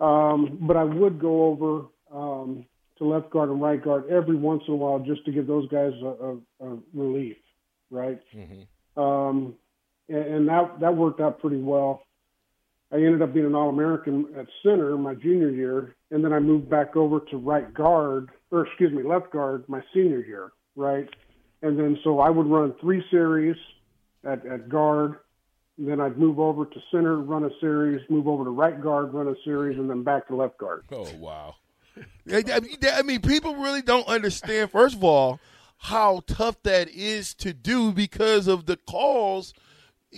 Um, 0.00 0.58
but 0.62 0.76
I 0.76 0.84
would 0.84 1.20
go 1.20 1.44
over 1.44 1.86
um, 2.12 2.66
to 3.02 3.08
left 3.08 3.30
guard 3.30 3.50
and 3.50 3.60
right 3.60 3.82
guard 3.82 4.08
every 4.08 4.36
once 4.36 4.62
in 4.68 4.74
a 4.74 4.76
while 4.76 5.00
just 5.00 5.24
to 5.24 5.32
give 5.32 5.46
those 5.46 5.68
guys 5.68 5.92
a, 6.02 6.06
a, 6.06 6.72
a 6.72 6.78
relief, 6.94 7.36
right? 7.90 8.20
Mm-hmm. 8.34 9.00
Um, 9.02 9.54
and, 10.08 10.24
and 10.24 10.48
that 10.48 10.80
that 10.80 10.96
worked 10.96 11.20
out 11.20 11.40
pretty 11.40 11.60
well. 11.60 12.02
I 12.92 12.96
ended 12.96 13.22
up 13.22 13.32
being 13.32 13.46
an 13.46 13.54
All 13.54 13.70
American 13.70 14.26
at 14.38 14.46
center 14.62 14.96
my 14.98 15.14
junior 15.14 15.50
year, 15.50 15.96
and 16.10 16.22
then 16.22 16.32
I 16.32 16.38
moved 16.38 16.68
back 16.68 16.94
over 16.94 17.20
to 17.30 17.36
right 17.38 17.72
guard, 17.72 18.30
or 18.50 18.66
excuse 18.66 18.92
me, 18.92 19.02
left 19.02 19.32
guard 19.32 19.64
my 19.66 19.82
senior 19.94 20.20
year, 20.20 20.52
right? 20.76 21.08
And 21.62 21.78
then 21.78 21.98
so 22.04 22.20
I 22.20 22.28
would 22.28 22.46
run 22.46 22.74
three 22.80 23.02
series 23.10 23.56
at, 24.24 24.44
at 24.46 24.68
guard, 24.68 25.16
then 25.78 26.00
I'd 26.00 26.18
move 26.18 26.38
over 26.38 26.66
to 26.66 26.80
center, 26.90 27.16
run 27.16 27.44
a 27.44 27.50
series, 27.60 28.02
move 28.10 28.28
over 28.28 28.44
to 28.44 28.50
right 28.50 28.80
guard, 28.80 29.14
run 29.14 29.28
a 29.28 29.34
series, 29.42 29.78
and 29.78 29.88
then 29.88 30.02
back 30.02 30.28
to 30.28 30.36
left 30.36 30.58
guard. 30.58 30.82
Oh 30.92 31.08
wow! 31.18 31.54
I 32.30 33.02
mean, 33.02 33.20
people 33.20 33.56
really 33.56 33.82
don't 33.82 34.06
understand. 34.08 34.70
First 34.70 34.96
of 34.96 35.04
all, 35.04 35.40
how 35.78 36.22
tough 36.26 36.62
that 36.62 36.88
is 36.88 37.34
to 37.34 37.52
do 37.52 37.92
because 37.92 38.46
of 38.46 38.66
the 38.66 38.76
calls. 38.76 39.52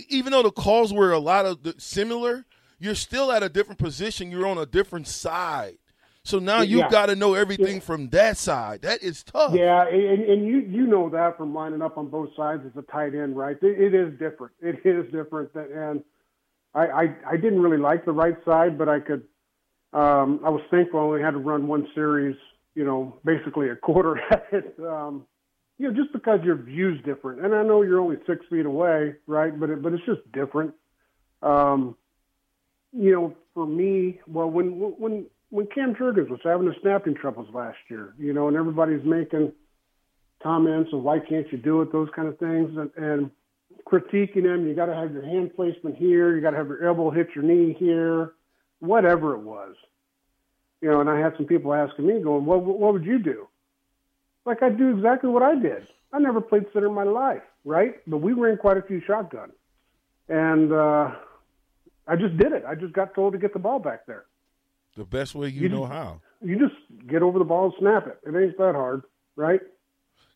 Even 0.09 0.33
though 0.33 0.43
the 0.43 0.51
calls 0.51 0.93
were 0.93 1.13
a 1.13 1.19
lot 1.19 1.47
of 1.47 1.63
the, 1.63 1.75
similar, 1.79 2.45
you're 2.79 2.95
still 2.95 3.31
at 3.33 3.43
a 3.43 3.49
different 3.49 3.79
position. 3.79 4.31
You're 4.31 4.47
on 4.47 4.59
a 4.59 4.67
different 4.67 5.07
side. 5.07 5.79
So 6.25 6.39
now 6.39 6.63
you've 6.63 6.81
yeah. 6.81 6.91
got 6.91 7.07
to 7.07 7.17
know 7.17 7.35
everything 7.35 7.77
yeah. 7.77 7.81
from 7.81 8.09
that 8.09 8.39
side. 8.39 8.81
That 8.83 9.03
is 9.03 9.23
tough. 9.23 9.55
Yeah, 9.55 9.87
and, 9.87 10.23
and 10.23 10.47
you 10.47 10.59
you 10.61 10.87
know 10.87 11.11
that 11.11 11.37
from 11.37 11.53
lining 11.53 11.83
up 11.83 11.99
on 11.99 12.09
both 12.09 12.31
sides 12.35 12.63
as 12.65 12.73
a 12.77 12.83
tight 12.83 13.15
end, 13.15 13.37
right? 13.37 13.57
It, 13.61 13.79
it 13.79 13.95
is 13.95 14.19
different. 14.19 14.55
It 14.61 14.81
is 14.87 15.13
different, 15.13 15.51
and 15.55 16.03
I, 16.75 16.87
I 16.87 17.15
I 17.33 17.37
didn't 17.37 17.61
really 17.61 17.77
like 17.77 18.07
the 18.07 18.13
right 18.13 18.37
side, 18.45 18.79
but 18.79 18.89
I 18.89 19.01
could. 19.01 19.25
Um, 19.95 20.41
I 20.45 20.51
was 20.51 20.61
thankful 20.71 20.99
I 20.99 21.03
only 21.05 21.23
had 21.23 21.31
to 21.31 21.39
run 21.39 21.69
one 21.69 21.87
series, 21.95 22.37
you 22.75 22.85
know, 22.85 23.17
basically 23.25 23.69
a 23.69 23.77
quarter 23.77 24.19
at 24.31 24.47
it. 24.53 24.75
Um, 24.81 25.25
you 25.79 25.89
know, 25.89 25.95
just 25.95 26.13
because 26.13 26.41
your 26.45 26.57
view's 26.57 27.03
different, 27.05 27.45
and 27.45 27.55
I 27.55 27.63
know 27.63 27.83
you're 27.83 28.01
only 28.01 28.17
six 28.27 28.45
feet 28.51 28.67
away, 28.67 29.15
right? 29.27 29.59
But 29.59 29.71
it, 29.71 29.83
but 29.83 29.93
it's 29.93 30.05
just 30.05 30.21
different. 30.33 30.75
Um, 31.43 31.97
you 32.93 33.13
know, 33.13 33.35
for 33.55 33.67
me, 33.67 34.21
well, 34.27 34.51
when 34.51 34.67
when 34.99 35.27
when 35.51 35.67
Cam 35.75 35.95
Jurgens 35.95 36.29
was 36.29 36.41
having 36.43 36.67
the 36.67 36.75
snapping 36.83 37.15
troubles 37.15 37.49
last 37.53 37.79
year, 37.89 38.15
you 38.19 38.33
know, 38.33 38.49
and 38.49 38.57
everybody's 38.57 39.05
making 39.05 39.53
comments 40.43 40.91
of 40.93 41.03
why 41.03 41.19
can't 41.19 41.51
you 41.51 41.59
do 41.59 41.83
it, 41.83 41.93
those 41.93 42.09
kind 42.15 42.29
of 42.29 42.39
things, 42.39 42.71
and, 42.77 42.91
and 42.97 43.31
critiquing 43.87 44.45
him. 44.45 44.67
You 44.67 44.75
got 44.75 44.87
to 44.87 44.95
have 44.95 45.13
your 45.13 45.25
hand 45.25 45.55
placement 45.55 45.97
here. 45.97 46.35
You 46.35 46.43
got 46.43 46.51
to 46.51 46.57
have 46.57 46.69
your 46.69 46.87
elbow 46.87 47.11
hit 47.11 47.29
your 47.35 47.45
knee 47.45 47.77
here, 47.79 48.33
whatever 48.85 49.35
it 49.35 49.41
was. 49.41 49.75
You 50.81 50.91
know, 50.91 51.01
and 51.01 51.09
I 51.09 51.19
had 51.19 51.33
some 51.37 51.47
people 51.47 51.73
asking 51.73 52.07
me, 52.07 52.21
going, 52.23 52.45
"What 52.45 52.63
what 52.63 52.93
would 52.93 53.05
you 53.05 53.19
do?" 53.19 53.49
Like 54.45 54.63
I'd 54.63 54.77
do 54.79 54.95
exactly 54.97 55.31
what 55.31 55.43
I 55.43 55.55
did. 55.55 55.87
I 56.13 56.19
never 56.19 56.41
played 56.41 56.65
center 56.73 56.87
in 56.87 56.95
my 56.95 57.05
life, 57.05 57.43
right? 57.65 57.95
But 58.07 58.19
we 58.19 58.33
ran 58.35 58.57
quite 58.59 58.77
a 58.77 58.83
few 58.83 59.01
shotgun, 59.07 59.51
and 60.29 60.73
uh, 60.73 61.13
I 62.07 62.17
just 62.17 62.37
did 62.37 62.53
it. 62.53 62.65
I 62.69 62.75
just 62.75 62.93
got 62.93 63.15
told 63.15 63.33
to 63.33 63.39
get 63.39 63.53
the 63.55 63.59
ball 63.59 63.79
back 63.79 64.07
there. 64.07 64.27
The 64.97 65.05
best 65.05 65.35
way 65.35 65.49
you, 65.49 65.63
You 65.63 65.69
know 65.71 65.81
just- 65.83 65.93
how. 65.93 66.21
You 66.43 66.59
just 66.59 66.75
get 67.09 67.23
over 67.23 67.39
the 67.39 67.45
ball 67.47 67.65
and 67.67 67.75
snap 67.81 68.07
it. 68.07 68.19
It 68.27 68.37
ain't 68.39 68.59
that 68.59 68.75
hard, 68.75 69.05
right? 69.35 69.61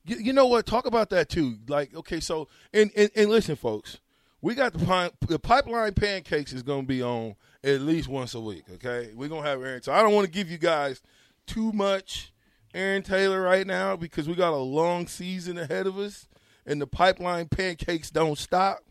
You, 0.07 0.17
you 0.17 0.33
know 0.33 0.47
what? 0.47 0.65
Talk 0.65 0.87
about 0.87 1.11
that 1.11 1.29
too. 1.29 1.59
Like, 1.69 1.95
okay, 1.95 2.19
so 2.21 2.49
and 2.73 2.91
and, 2.97 3.11
and 3.15 3.29
listen, 3.29 3.57
folks, 3.57 4.01
we 4.41 4.55
got 4.55 4.73
the 4.73 4.85
pine, 4.85 5.11
the 5.27 5.39
pipeline 5.39 5.95
pancakes 5.95 6.53
is 6.53 6.63
going 6.63 6.83
to 6.83 6.87
be 6.87 7.03
on 7.03 7.35
at 7.65 7.81
least 7.81 8.09
once 8.09 8.35
a 8.35 8.41
week. 8.41 8.65
Okay, 8.75 9.11
we're 9.15 9.29
gonna 9.29 9.47
have 9.47 9.63
Aaron. 9.63 9.83
So 9.83 9.93
I 9.93 10.03
don't 10.03 10.15
want 10.15 10.27
to 10.27 10.31
give 10.31 10.51
you 10.51 10.59
guys 10.59 11.03
too 11.47 11.73
much 11.73 12.33
Aaron 12.75 13.03
Taylor 13.03 13.43
right 13.43 13.67
now 13.67 13.97
because 13.97 14.29
we 14.29 14.35
got 14.35 14.53
a 14.53 14.57
long 14.57 15.07
season 15.07 15.59
ahead 15.59 15.87
of 15.87 15.99
us, 15.99 16.29
and 16.67 16.81
the 16.81 16.87
pipeline 16.87 17.49
pancakes 17.49 18.11
don't 18.11 18.39
stop. 18.39 18.85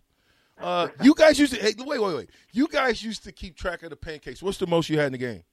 Uh, 0.59 0.87
you 1.03 1.13
guys 1.13 1.39
used 1.39 1.53
to 1.53 1.59
hey, 1.61 1.73
wait, 1.77 2.01
wait, 2.01 2.15
wait. 2.15 2.29
You 2.51 2.67
guys 2.67 3.03
used 3.03 3.23
to 3.25 3.31
keep 3.31 3.55
track 3.55 3.83
of 3.83 3.91
the 3.91 3.95
pancakes. 3.95 4.41
What's 4.41 4.57
the 4.57 4.67
most 4.67 4.89
you 4.89 4.97
had 4.97 5.07
in 5.07 5.11
the 5.13 5.17
game? 5.17 5.43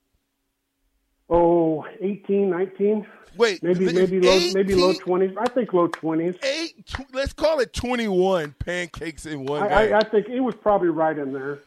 Oh, 1.29 1.85
18, 2.01 2.51
19, 2.51 3.07
Wait, 3.37 3.63
maybe 3.63 3.87
th- 3.87 3.95
maybe 3.95 4.21
low 4.21 4.53
maybe 4.53 4.75
low 4.75 4.93
twenties. 4.95 5.37
I 5.39 5.49
think 5.49 5.73
low 5.73 5.89
twenties. 5.89 6.37
Eight. 6.43 6.87
Tw- 6.87 7.13
let's 7.13 7.33
call 7.33 7.61
it 7.61 7.73
twenty-one 7.73 8.55
pancakes 8.59 9.27
in 9.27 9.47
one 9.47 9.63
I, 9.65 9.87
game. 9.87 9.95
I, 9.95 9.99
I 9.99 10.09
think 10.09 10.29
it 10.29 10.41
was 10.41 10.55
probably 10.55 10.89
right 10.89 11.19
in 11.19 11.33
there. 11.33 11.61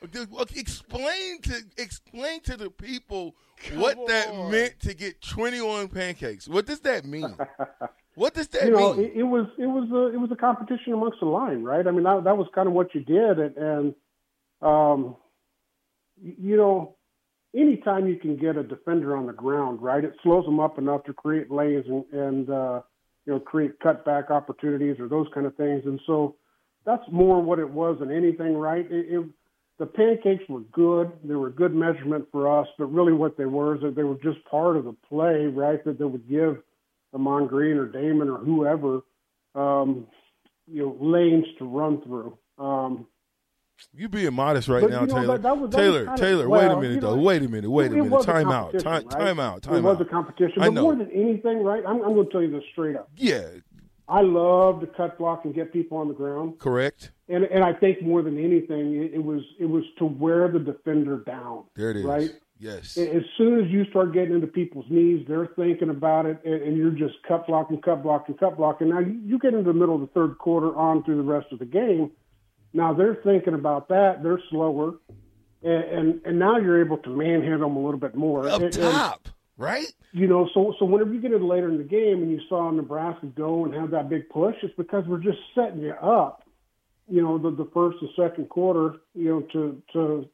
Explain 0.55 1.41
to 1.41 1.63
explain 1.77 2.41
to 2.41 2.57
the 2.57 2.69
people 2.69 3.35
what 3.75 3.97
that 4.07 4.33
meant 4.49 4.79
to 4.81 4.93
get 4.93 5.21
21 5.21 5.87
pancakes. 5.89 6.47
What 6.47 6.65
does 6.65 6.79
that 6.81 7.05
mean? 7.05 7.35
what 8.15 8.33
does 8.33 8.47
that 8.49 8.65
you 8.65 8.71
know, 8.71 8.93
mean? 8.93 9.05
it, 9.05 9.13
it 9.17 9.23
was 9.23 9.47
it 9.57 9.65
was 9.65 9.89
a 9.91 10.13
it 10.13 10.19
was 10.19 10.31
a 10.31 10.35
competition 10.35 10.93
amongst 10.93 11.19
the 11.19 11.25
line, 11.25 11.63
right? 11.63 11.85
I 11.85 11.91
mean, 11.91 12.03
that, 12.03 12.23
that 12.25 12.37
was 12.37 12.47
kind 12.53 12.67
of 12.67 12.73
what 12.73 12.93
you 12.93 13.01
did, 13.01 13.39
and, 13.39 13.57
and 13.57 13.95
um, 14.61 15.15
you 16.21 16.57
know, 16.57 16.96
anytime 17.55 18.07
you 18.07 18.17
can 18.17 18.37
get 18.37 18.57
a 18.57 18.63
defender 18.63 19.15
on 19.15 19.27
the 19.27 19.33
ground, 19.33 19.81
right, 19.81 20.03
it 20.03 20.13
slows 20.23 20.45
them 20.45 20.59
up 20.59 20.77
enough 20.77 21.03
to 21.05 21.13
create 21.13 21.51
lanes 21.51 21.85
and 21.87 22.05
and 22.11 22.49
uh, 22.49 22.81
you 23.25 23.33
know 23.33 23.39
create 23.39 23.79
cutback 23.79 24.31
opportunities 24.31 24.99
or 24.99 25.07
those 25.07 25.27
kind 25.33 25.45
of 25.45 25.55
things, 25.55 25.83
and 25.85 25.99
so 26.05 26.35
that's 26.85 27.03
more 27.11 27.41
what 27.41 27.59
it 27.59 27.69
was 27.69 27.97
than 27.99 28.11
anything, 28.11 28.55
right? 28.55 28.85
It, 28.89 29.13
it, 29.13 29.25
the 29.79 29.85
pancakes 29.85 30.43
were 30.49 30.61
good; 30.71 31.11
they 31.23 31.35
were 31.35 31.49
good 31.49 31.75
measurement 31.75 32.25
for 32.31 32.59
us, 32.59 32.67
but 32.77 32.85
really 32.85 33.13
what 33.13 33.37
they 33.37 33.45
were 33.45 33.75
is 33.75 33.81
that 33.81 33.95
they 33.95 34.03
were 34.03 34.17
just 34.23 34.43
part 34.49 34.77
of 34.77 34.85
the 34.85 34.95
play, 35.07 35.45
right? 35.45 35.83
That 35.85 35.99
they 35.99 36.05
would 36.05 36.27
give 36.29 36.57
Ahman 37.13 37.47
Green 37.47 37.77
or 37.77 37.85
Damon 37.85 38.29
or 38.29 38.37
whoever, 38.37 39.01
um, 39.55 40.07
you 40.67 40.81
know, 40.83 40.97
lanes 40.99 41.45
to 41.59 41.65
run 41.65 42.01
through. 42.01 42.37
Um, 42.57 43.07
you 43.95 44.09
being 44.09 44.33
modest 44.33 44.67
right 44.67 44.81
but, 44.81 44.91
now, 44.91 45.01
you 45.01 45.07
know, 45.07 45.13
Taylor. 45.15 45.37
that- 45.37 45.71
that 45.71 45.77
Taylor, 45.77 46.17
Taylor, 46.17 46.49
wait 46.49 46.65
a 46.65 46.75
minute 46.75 46.95
you 46.95 47.01
know, 47.01 47.15
though. 47.15 47.21
Wait 47.21 47.41
a 47.43 47.47
minute. 47.47 47.69
Wait 47.69 47.91
a 47.91 47.95
minute. 47.95 48.23
Time 48.23 48.49
out. 48.49 48.77
Time, 48.79 49.03
right? 49.03 49.09
time 49.09 49.39
out. 49.39 49.63
Time 49.63 49.75
it 49.75 49.81
was 49.81 49.99
a 50.01 50.05
competition, 50.05 50.61
I 50.61 50.67
but 50.67 50.73
know. 50.73 50.83
more 50.83 50.95
than 50.95 51.11
anything, 51.11 51.63
right? 51.63 51.83
I'm, 51.87 52.01
I'm 52.01 52.13
going 52.13 52.25
to 52.25 52.31
tell 52.31 52.41
you 52.41 52.51
this 52.51 52.63
straight 52.71 52.95
up. 52.95 53.09
yeah, 53.15 53.47
I 54.07 54.21
love 54.21 54.79
to 54.81 54.87
cut 54.87 55.17
block 55.17 55.45
and 55.45 55.53
get 55.53 55.73
people 55.73 55.97
on 55.97 56.07
the 56.07 56.13
ground, 56.13 56.59
correct. 56.59 57.11
and 57.27 57.43
and 57.43 57.63
I 57.63 57.73
think 57.73 58.01
more 58.01 58.21
than 58.21 58.37
anything, 58.37 58.95
it, 58.95 59.15
it 59.15 59.23
was 59.23 59.41
it 59.59 59.65
was 59.65 59.83
to 59.99 60.05
wear 60.05 60.47
the 60.47 60.59
defender 60.59 61.17
down. 61.17 61.65
There 61.75 61.91
it 61.91 61.97
is. 61.97 62.05
Right. 62.05 62.31
Yes. 62.59 62.97
As 62.97 63.21
soon 63.37 63.63
as 63.63 63.69
you 63.69 63.85
start 63.91 64.13
getting 64.13 64.33
into 64.33 64.47
people's 64.47 64.85
knees, 64.89 65.23
they're 65.27 65.45
thinking 65.55 65.89
about 65.89 66.25
it, 66.25 66.39
and, 66.43 66.55
and 66.55 66.75
you're 66.77 66.89
just 66.89 67.15
cut 67.27 67.45
blocking, 67.45 67.79
cut 67.81 68.01
blocking, 68.01 68.35
cut 68.35 68.57
blocking. 68.57 68.89
Now 68.89 68.99
you, 68.99 69.19
you 69.23 69.37
get 69.37 69.53
into 69.53 69.71
the 69.71 69.77
middle 69.77 69.93
of 69.93 70.01
the 70.01 70.07
third 70.07 70.39
quarter 70.39 70.75
on 70.75 71.03
through 71.03 71.17
the 71.17 71.23
rest 71.23 71.47
of 71.51 71.59
the 71.59 71.65
game. 71.65 72.11
Now 72.73 72.93
they're 72.93 73.15
thinking 73.15 73.53
about 73.53 73.89
that. 73.89 74.21
They're 74.23 74.41
slower, 74.49 74.93
and 75.63 75.83
and, 75.83 76.21
and 76.25 76.39
now 76.39 76.57
you're 76.57 76.83
able 76.83 76.97
to 76.99 77.09
manhandle 77.09 77.69
them 77.69 77.77
a 77.77 77.83
little 77.83 77.99
bit 77.99 78.15
more. 78.15 78.47
Up 78.47 78.61
And- 78.61 78.65
and, 78.65 78.73
top, 78.73 79.29
right? 79.57 79.87
you 80.11 80.27
know, 80.27 80.49
so 80.53 80.73
so 80.79 80.85
whenever 80.85 81.13
you 81.13 81.21
get 81.21 81.31
in 81.33 81.47
later 81.47 81.69
in 81.69 81.77
the 81.77 81.83
game 81.83 82.21
and 82.23 82.31
you 82.31 82.39
saw 82.49 82.69
Nebraska 82.71 83.25
go 83.27 83.65
and 83.65 83.73
have 83.73 83.91
that 83.91 84.09
big 84.09 84.29
push, 84.29 84.55
it's 84.63 84.73
because 84.75 85.05
we're 85.07 85.19
just 85.19 85.39
setting 85.55 85.81
you 85.81 85.93
up. 85.93 86.43
You 87.09 87.21
know, 87.23 87.37
the 87.37 87.51
the 87.51 87.69
first 87.73 87.97
and 88.01 88.09
second 88.15 88.49
quarter, 88.49 88.97
you 89.15 89.29
know, 89.29 89.41
to 89.53 89.81
to 89.93 90.29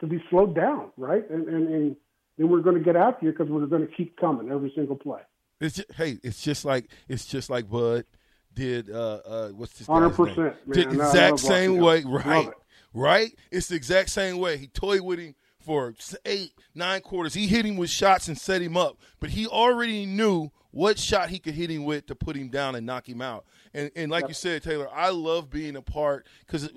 to 0.00 0.06
be 0.06 0.22
slowed 0.30 0.54
down, 0.54 0.90
right? 0.96 1.28
And 1.30 1.48
and, 1.48 1.68
and 1.68 1.96
then 2.38 2.48
we're 2.48 2.60
going 2.60 2.76
to 2.76 2.82
get 2.84 2.96
after 2.96 3.26
you 3.26 3.32
because 3.32 3.48
we're 3.48 3.66
going 3.66 3.86
to 3.86 3.92
keep 3.94 4.16
coming 4.18 4.50
every 4.50 4.72
single 4.74 4.96
play. 4.96 5.20
It's 5.60 5.76
just, 5.76 5.92
hey, 5.92 6.18
it's 6.22 6.42
just 6.42 6.64
like 6.64 6.86
it's 7.08 7.24
just 7.26 7.50
like 7.50 7.68
Bud 7.70 8.04
did. 8.54 8.90
Uh, 8.90 9.20
uh, 9.24 9.48
what's 9.48 9.72
this? 9.74 9.86
100%, 9.86 10.36
name? 10.36 10.96
man. 10.96 11.06
Exact 11.06 11.38
same 11.38 11.78
way. 11.78 12.02
Right? 12.04 12.48
it. 12.48 12.54
Right? 12.92 13.34
It's 13.50 13.68
the 13.68 13.76
exact 13.76 14.10
same 14.10 14.38
way. 14.38 14.56
He 14.56 14.66
toyed 14.66 15.02
with 15.02 15.18
him 15.18 15.34
for 15.60 15.94
eight, 16.24 16.52
nine 16.74 17.00
quarters. 17.00 17.34
He 17.34 17.46
hit 17.46 17.64
him 17.64 17.76
with 17.76 17.90
shots 17.90 18.28
and 18.28 18.36
set 18.36 18.62
him 18.62 18.76
up, 18.76 18.98
but 19.20 19.30
he 19.30 19.46
already 19.46 20.06
knew 20.06 20.50
what 20.72 20.98
shot 20.98 21.28
he 21.28 21.38
could 21.38 21.54
hit 21.54 21.70
him 21.70 21.84
with 21.84 22.06
to 22.06 22.14
put 22.14 22.36
him 22.36 22.48
down 22.48 22.74
and 22.74 22.86
knock 22.86 23.08
him 23.08 23.20
out. 23.20 23.44
And 23.74 23.90
and 23.94 24.10
like 24.10 24.26
you 24.28 24.34
said, 24.34 24.62
Taylor, 24.62 24.88
I 24.92 25.10
love 25.10 25.50
being 25.50 25.76
a 25.76 25.82
part 25.82 26.26
because 26.46 26.70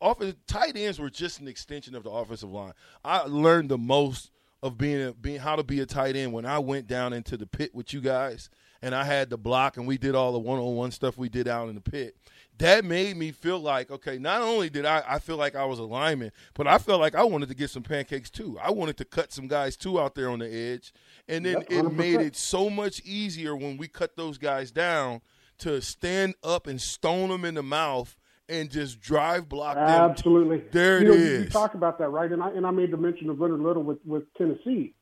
off 0.00 0.22
tight 0.46 0.76
ends 0.76 0.98
were 0.98 1.10
just 1.10 1.40
an 1.40 1.48
extension 1.48 1.94
of 1.94 2.04
the 2.04 2.10
offensive 2.10 2.50
line. 2.50 2.72
I 3.04 3.20
learned 3.22 3.68
the 3.68 3.78
most 3.78 4.30
of 4.62 4.76
being 4.76 5.08
a, 5.08 5.12
being 5.12 5.38
how 5.38 5.56
to 5.56 5.62
be 5.62 5.80
a 5.80 5.86
tight 5.86 6.16
end 6.16 6.32
when 6.32 6.46
I 6.46 6.58
went 6.58 6.86
down 6.86 7.12
into 7.12 7.36
the 7.36 7.46
pit 7.46 7.74
with 7.74 7.92
you 7.92 8.00
guys 8.00 8.50
and 8.82 8.94
I 8.94 9.04
had 9.04 9.30
the 9.30 9.38
block 9.38 9.76
and 9.76 9.86
we 9.86 9.98
did 9.98 10.14
all 10.14 10.32
the 10.32 10.38
one 10.38 10.58
on 10.58 10.76
one 10.76 10.90
stuff 10.90 11.18
we 11.18 11.28
did 11.28 11.48
out 11.48 11.68
in 11.68 11.74
the 11.74 11.80
pit. 11.80 12.16
That 12.58 12.84
made 12.84 13.16
me 13.16 13.30
feel 13.30 13.60
like 13.60 13.90
okay. 13.90 14.18
Not 14.18 14.42
only 14.42 14.68
did 14.68 14.84
I 14.84 15.02
I 15.08 15.18
feel 15.20 15.36
like 15.36 15.54
I 15.54 15.64
was 15.64 15.78
a 15.78 15.84
lineman, 15.84 16.32
but 16.54 16.66
I 16.66 16.78
felt 16.78 17.00
like 17.00 17.14
I 17.14 17.22
wanted 17.22 17.48
to 17.50 17.54
get 17.54 17.70
some 17.70 17.82
pancakes 17.82 18.30
too. 18.30 18.58
I 18.60 18.70
wanted 18.70 18.96
to 18.98 19.04
cut 19.04 19.32
some 19.32 19.46
guys 19.46 19.76
too 19.76 20.00
out 20.00 20.14
there 20.14 20.28
on 20.28 20.40
the 20.40 20.52
edge, 20.52 20.92
and 21.28 21.44
then 21.46 21.64
Yep, 21.70 21.70
it 21.70 21.92
made 21.92 22.20
it 22.20 22.34
so 22.34 22.68
much 22.68 23.00
easier 23.04 23.56
when 23.56 23.76
we 23.76 23.86
cut 23.86 24.16
those 24.16 24.38
guys 24.38 24.72
down 24.72 25.20
to 25.58 25.80
stand 25.80 26.34
up 26.42 26.66
and 26.66 26.80
stone 26.80 27.28
them 27.28 27.44
in 27.44 27.54
the 27.54 27.62
mouth 27.62 28.16
and 28.48 28.70
just 28.70 29.00
drive 29.00 29.48
block 29.48 29.76
them. 29.76 30.10
Absolutely. 30.10 30.64
There 30.72 30.98
it 30.98 31.02
you 31.02 31.08
know, 31.08 31.14
is. 31.14 31.44
you 31.44 31.50
talk 31.50 31.74
about 31.74 31.98
that, 31.98 32.08
right? 32.08 32.30
And 32.30 32.42
I 32.42 32.50
and 32.50 32.66
I 32.66 32.72
made 32.72 32.90
the 32.90 32.96
mention 32.96 33.30
of 33.30 33.40
Leonard 33.40 33.60
Little 33.60 33.84
with 33.84 33.98
with 34.04 34.24
Tennessee, 34.36 34.94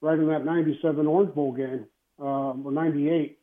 right 0.00 0.18
in 0.18 0.26
that 0.26 0.44
'97 0.44 1.06
Orange 1.06 1.34
Bowl 1.34 1.52
game 1.52 1.86
um, 2.20 2.62
or 2.64 2.72
'98. 2.72 3.38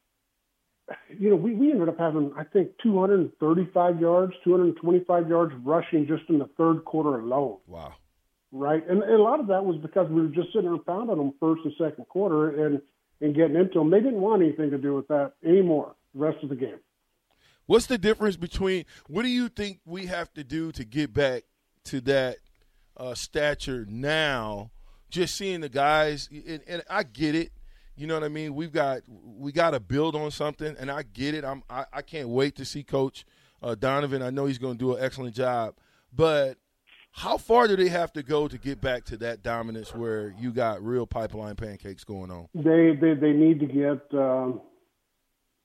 You 1.18 1.30
know, 1.30 1.36
we, 1.38 1.54
we 1.54 1.72
ended 1.72 1.88
up 1.88 1.98
having 1.98 2.34
I 2.38 2.44
think 2.44 2.72
235 2.84 4.02
yards, 4.02 4.34
225 4.44 5.30
yards 5.30 5.54
rushing 5.64 6.06
just 6.08 6.24
in 6.30 6.40
the 6.40 6.50
third 6.58 6.84
quarter 6.84 7.20
alone, 7.20 7.58
Wow. 7.68 7.94
right? 8.52 8.84
And, 8.90 9.02
and 9.02 9.14
a 9.14 9.22
lot 9.24 9.40
of 9.40 9.48
that 9.48 9.64
was 9.64 9.78
because 9.82 10.10
we 10.10 10.22
were 10.22 10.28
just 10.28 10.50
sitting 10.54 10.70
there 10.70 10.78
pounding 10.78 11.16
them 11.18 11.34
first 11.40 11.62
and 11.64 11.74
second 11.78 12.06
quarter 12.10 12.66
and 12.66 12.82
and 13.22 13.34
getting 13.34 13.56
into 13.56 13.80
them. 13.80 13.92
They 13.92 14.02
didn't 14.02 14.20
want 14.20 14.42
anything 14.42 14.72
to 14.72 14.78
do 14.78 14.96
with 14.96 15.08
that 15.08 15.34
anymore. 15.46 15.96
The 16.14 16.20
rest 16.20 16.44
of 16.44 16.50
the 16.50 16.56
game. 16.56 16.80
What's 17.66 17.86
the 17.86 17.98
difference 17.98 18.36
between 18.36 18.84
what 19.08 19.24
do 19.24 19.30
you 19.30 19.48
think 19.48 19.80
we 19.86 20.08
have 20.08 20.34
to 20.34 20.44
do 20.44 20.74
to 20.74 20.84
get 20.84 21.14
back 21.14 21.44
to 21.86 22.02
that 22.02 22.38
uh, 22.98 23.14
stature 23.16 23.86
now? 23.88 24.72
Just 25.10 25.36
seeing 25.36 25.62
the 25.62 25.70
guys, 25.70 26.28
and, 26.30 26.62
and 26.68 26.84
I 26.90 27.04
get 27.04 27.36
it. 27.36 27.52
You 27.96 28.08
know 28.08 28.16
what 28.16 28.24
I 28.24 28.30
mean? 28.30 28.56
We've 28.56 28.72
got 28.72 29.02
we 29.08 29.52
got 29.52 29.72
to 29.72 29.80
build 29.80 30.16
on 30.16 30.32
something, 30.32 30.76
and 30.80 30.90
I 30.90 31.04
get 31.04 31.36
it. 31.36 31.46
I'm 31.46 31.64
I, 31.70 31.86
I 31.94 32.02
can't 32.02 32.30
wait 32.30 32.56
to 32.56 32.66
see 32.66 32.84
Coach 32.84 33.26
uh, 33.62 33.76
Donovan. 33.76 34.22
I 34.22 34.30
know 34.32 34.46
he's 34.46 34.58
going 34.58 34.74
to 34.74 34.80
do 34.80 34.96
an 34.96 35.04
excellent 35.04 35.36
job, 35.36 35.76
but 36.12 36.58
how 37.12 37.38
far 37.38 37.68
do 37.68 37.76
they 37.76 37.90
have 37.90 38.12
to 38.14 38.24
go 38.24 38.48
to 38.48 38.58
get 38.58 38.82
back 38.82 39.06
to 39.06 39.18
that 39.18 39.44
dominance 39.44 39.94
where 39.94 40.34
you 40.40 40.52
got 40.52 40.84
real 40.84 41.06
pipeline 41.06 41.56
pancakes 41.56 42.04
going 42.04 42.32
on? 42.32 42.48
They 42.56 42.96
they 43.00 43.14
they 43.14 43.34
need 43.34 43.60
to 43.60 43.68
get, 43.68 44.20
um, 44.20 44.62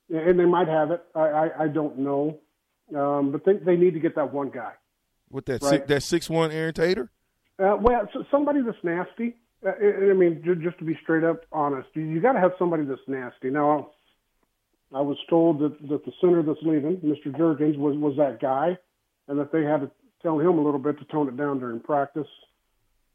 and 0.09 0.39
they 0.39 0.45
might 0.45 0.67
have 0.67 0.91
it. 0.91 1.03
I 1.15 1.19
I, 1.19 1.63
I 1.63 1.67
don't 1.67 1.97
know, 1.97 2.39
um, 2.95 3.31
but 3.31 3.43
they 3.43 3.53
they 3.53 3.75
need 3.75 3.95
to 3.95 3.99
get 3.99 4.15
that 4.15 4.31
one 4.31 4.51
guy. 4.51 4.73
With 5.31 5.45
that 5.47 5.63
Right. 5.63 5.69
six, 5.69 5.87
that 5.87 6.03
six 6.03 6.29
one 6.29 6.51
Aaron 6.51 6.73
Tater? 6.75 7.09
Uh, 7.57 7.75
well, 7.81 8.07
so 8.13 8.23
somebody 8.31 8.61
that's 8.61 8.77
nasty. 8.83 9.35
Uh, 9.65 9.69
I 9.69 10.11
I 10.11 10.13
mean, 10.13 10.41
just 10.63 10.77
to 10.79 10.85
be 10.85 10.97
straight 11.03 11.23
up 11.23 11.41
honest, 11.51 11.89
you, 11.93 12.19
got 12.21 12.33
to 12.33 12.39
have 12.39 12.51
somebody 12.57 12.83
that's 12.85 13.01
nasty. 13.07 13.49
Now, 13.49 13.91
I 14.93 15.01
was 15.01 15.17
told 15.29 15.59
that, 15.59 15.79
that 15.89 16.05
the 16.05 16.11
center 16.21 16.41
that's 16.43 16.59
leaving, 16.61 16.97
Mr. 16.97 17.27
Jurgens, 17.27 17.77
was 17.77 17.97
was 17.97 18.17
that 18.17 18.39
guy, 18.41 18.77
and 19.27 19.39
that 19.39 19.51
they 19.51 19.63
had 19.63 19.81
to 19.81 19.91
tell 20.21 20.39
him 20.39 20.57
a 20.57 20.61
little 20.61 20.79
bit 20.79 20.97
to 20.99 21.05
tone 21.05 21.27
it 21.27 21.37
down 21.37 21.59
during 21.59 21.79
practice. 21.79 22.27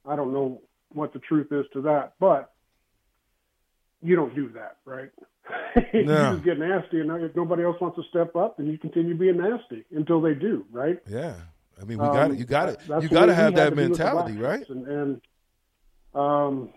I 0.06 0.16
don't 0.16 0.32
know 0.32 0.60
what 0.92 1.12
the 1.12 1.18
truth 1.18 1.48
is 1.50 1.64
to 1.72 1.82
that, 1.82 2.14
but 2.20 2.52
you 4.02 4.16
don't 4.16 4.34
do 4.34 4.50
that, 4.50 4.76
right? 4.84 5.10
No. 5.92 6.30
you 6.30 6.36
just 6.36 6.44
get 6.44 6.58
nasty, 6.58 7.00
and 7.00 7.10
if 7.22 7.36
nobody 7.36 7.64
else 7.64 7.80
wants 7.80 7.96
to 7.96 8.02
step 8.08 8.34
up, 8.34 8.56
then 8.56 8.66
you 8.66 8.78
continue 8.78 9.14
being 9.14 9.36
nasty 9.36 9.84
until 9.94 10.20
they 10.20 10.34
do, 10.34 10.64
right? 10.72 10.98
Yeah. 11.08 11.34
I 11.80 11.84
mean, 11.84 11.98
we 11.98 12.06
got 12.06 12.30
it. 12.30 12.32
Um, 12.32 12.36
You 12.38 12.44
got 12.44 12.68
it. 12.68 12.80
You 13.02 13.08
got 13.08 13.26
to 13.26 13.34
have 13.34 13.54
that 13.56 13.70
to 13.70 13.76
be 13.76 13.88
with 13.88 13.98
the 13.98 14.04
mentality, 14.04 14.36
right? 14.38 14.68
And, 14.68 14.86
and 14.86 15.20
um, 16.14 16.71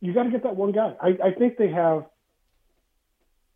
you 0.00 0.12
got 0.12 0.24
to 0.24 0.30
get 0.30 0.42
that 0.44 0.56
one 0.56 0.72
guy. 0.72 0.94
I, 1.00 1.28
I 1.28 1.32
think 1.38 1.56
they 1.56 1.70
have. 1.70 2.06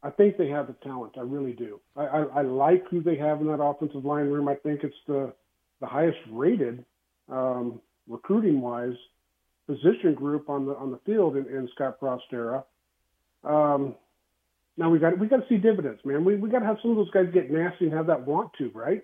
I 0.04 0.10
think 0.10 0.36
they 0.36 0.48
have 0.48 0.66
the 0.66 0.72
talent. 0.84 1.12
I 1.16 1.20
really 1.20 1.52
do. 1.52 1.78
I, 1.96 2.02
I, 2.02 2.22
I 2.22 2.42
like 2.42 2.88
who 2.90 3.02
they 3.02 3.16
have 3.18 3.40
in 3.40 3.46
that 3.46 3.62
offensive 3.62 4.04
line 4.04 4.26
room. 4.26 4.48
I 4.48 4.56
think 4.56 4.80
it's 4.82 4.96
the 5.06 5.32
the 5.80 5.86
highest 5.86 6.18
rated 6.30 6.84
um, 7.30 7.80
recruiting 8.08 8.60
wise 8.60 8.96
position 9.66 10.14
group 10.14 10.48
on 10.48 10.66
the 10.66 10.74
on 10.74 10.90
the 10.90 10.98
field 11.06 11.36
in, 11.36 11.46
in 11.46 11.68
Scott 11.74 11.96
Frost 12.00 12.24
era. 12.32 12.64
Um, 13.44 13.94
now 14.76 14.90
we 14.90 14.98
got 14.98 15.18
we 15.18 15.28
got 15.28 15.36
to 15.36 15.48
see 15.48 15.58
dividends, 15.58 16.00
man. 16.04 16.24
We 16.24 16.36
we 16.36 16.50
got 16.50 16.60
to 16.60 16.66
have 16.66 16.78
some 16.82 16.92
of 16.92 16.96
those 16.96 17.10
guys 17.10 17.26
get 17.32 17.50
nasty 17.50 17.84
and 17.84 17.94
have 17.94 18.06
that 18.06 18.26
want 18.26 18.52
to, 18.58 18.70
right? 18.74 19.02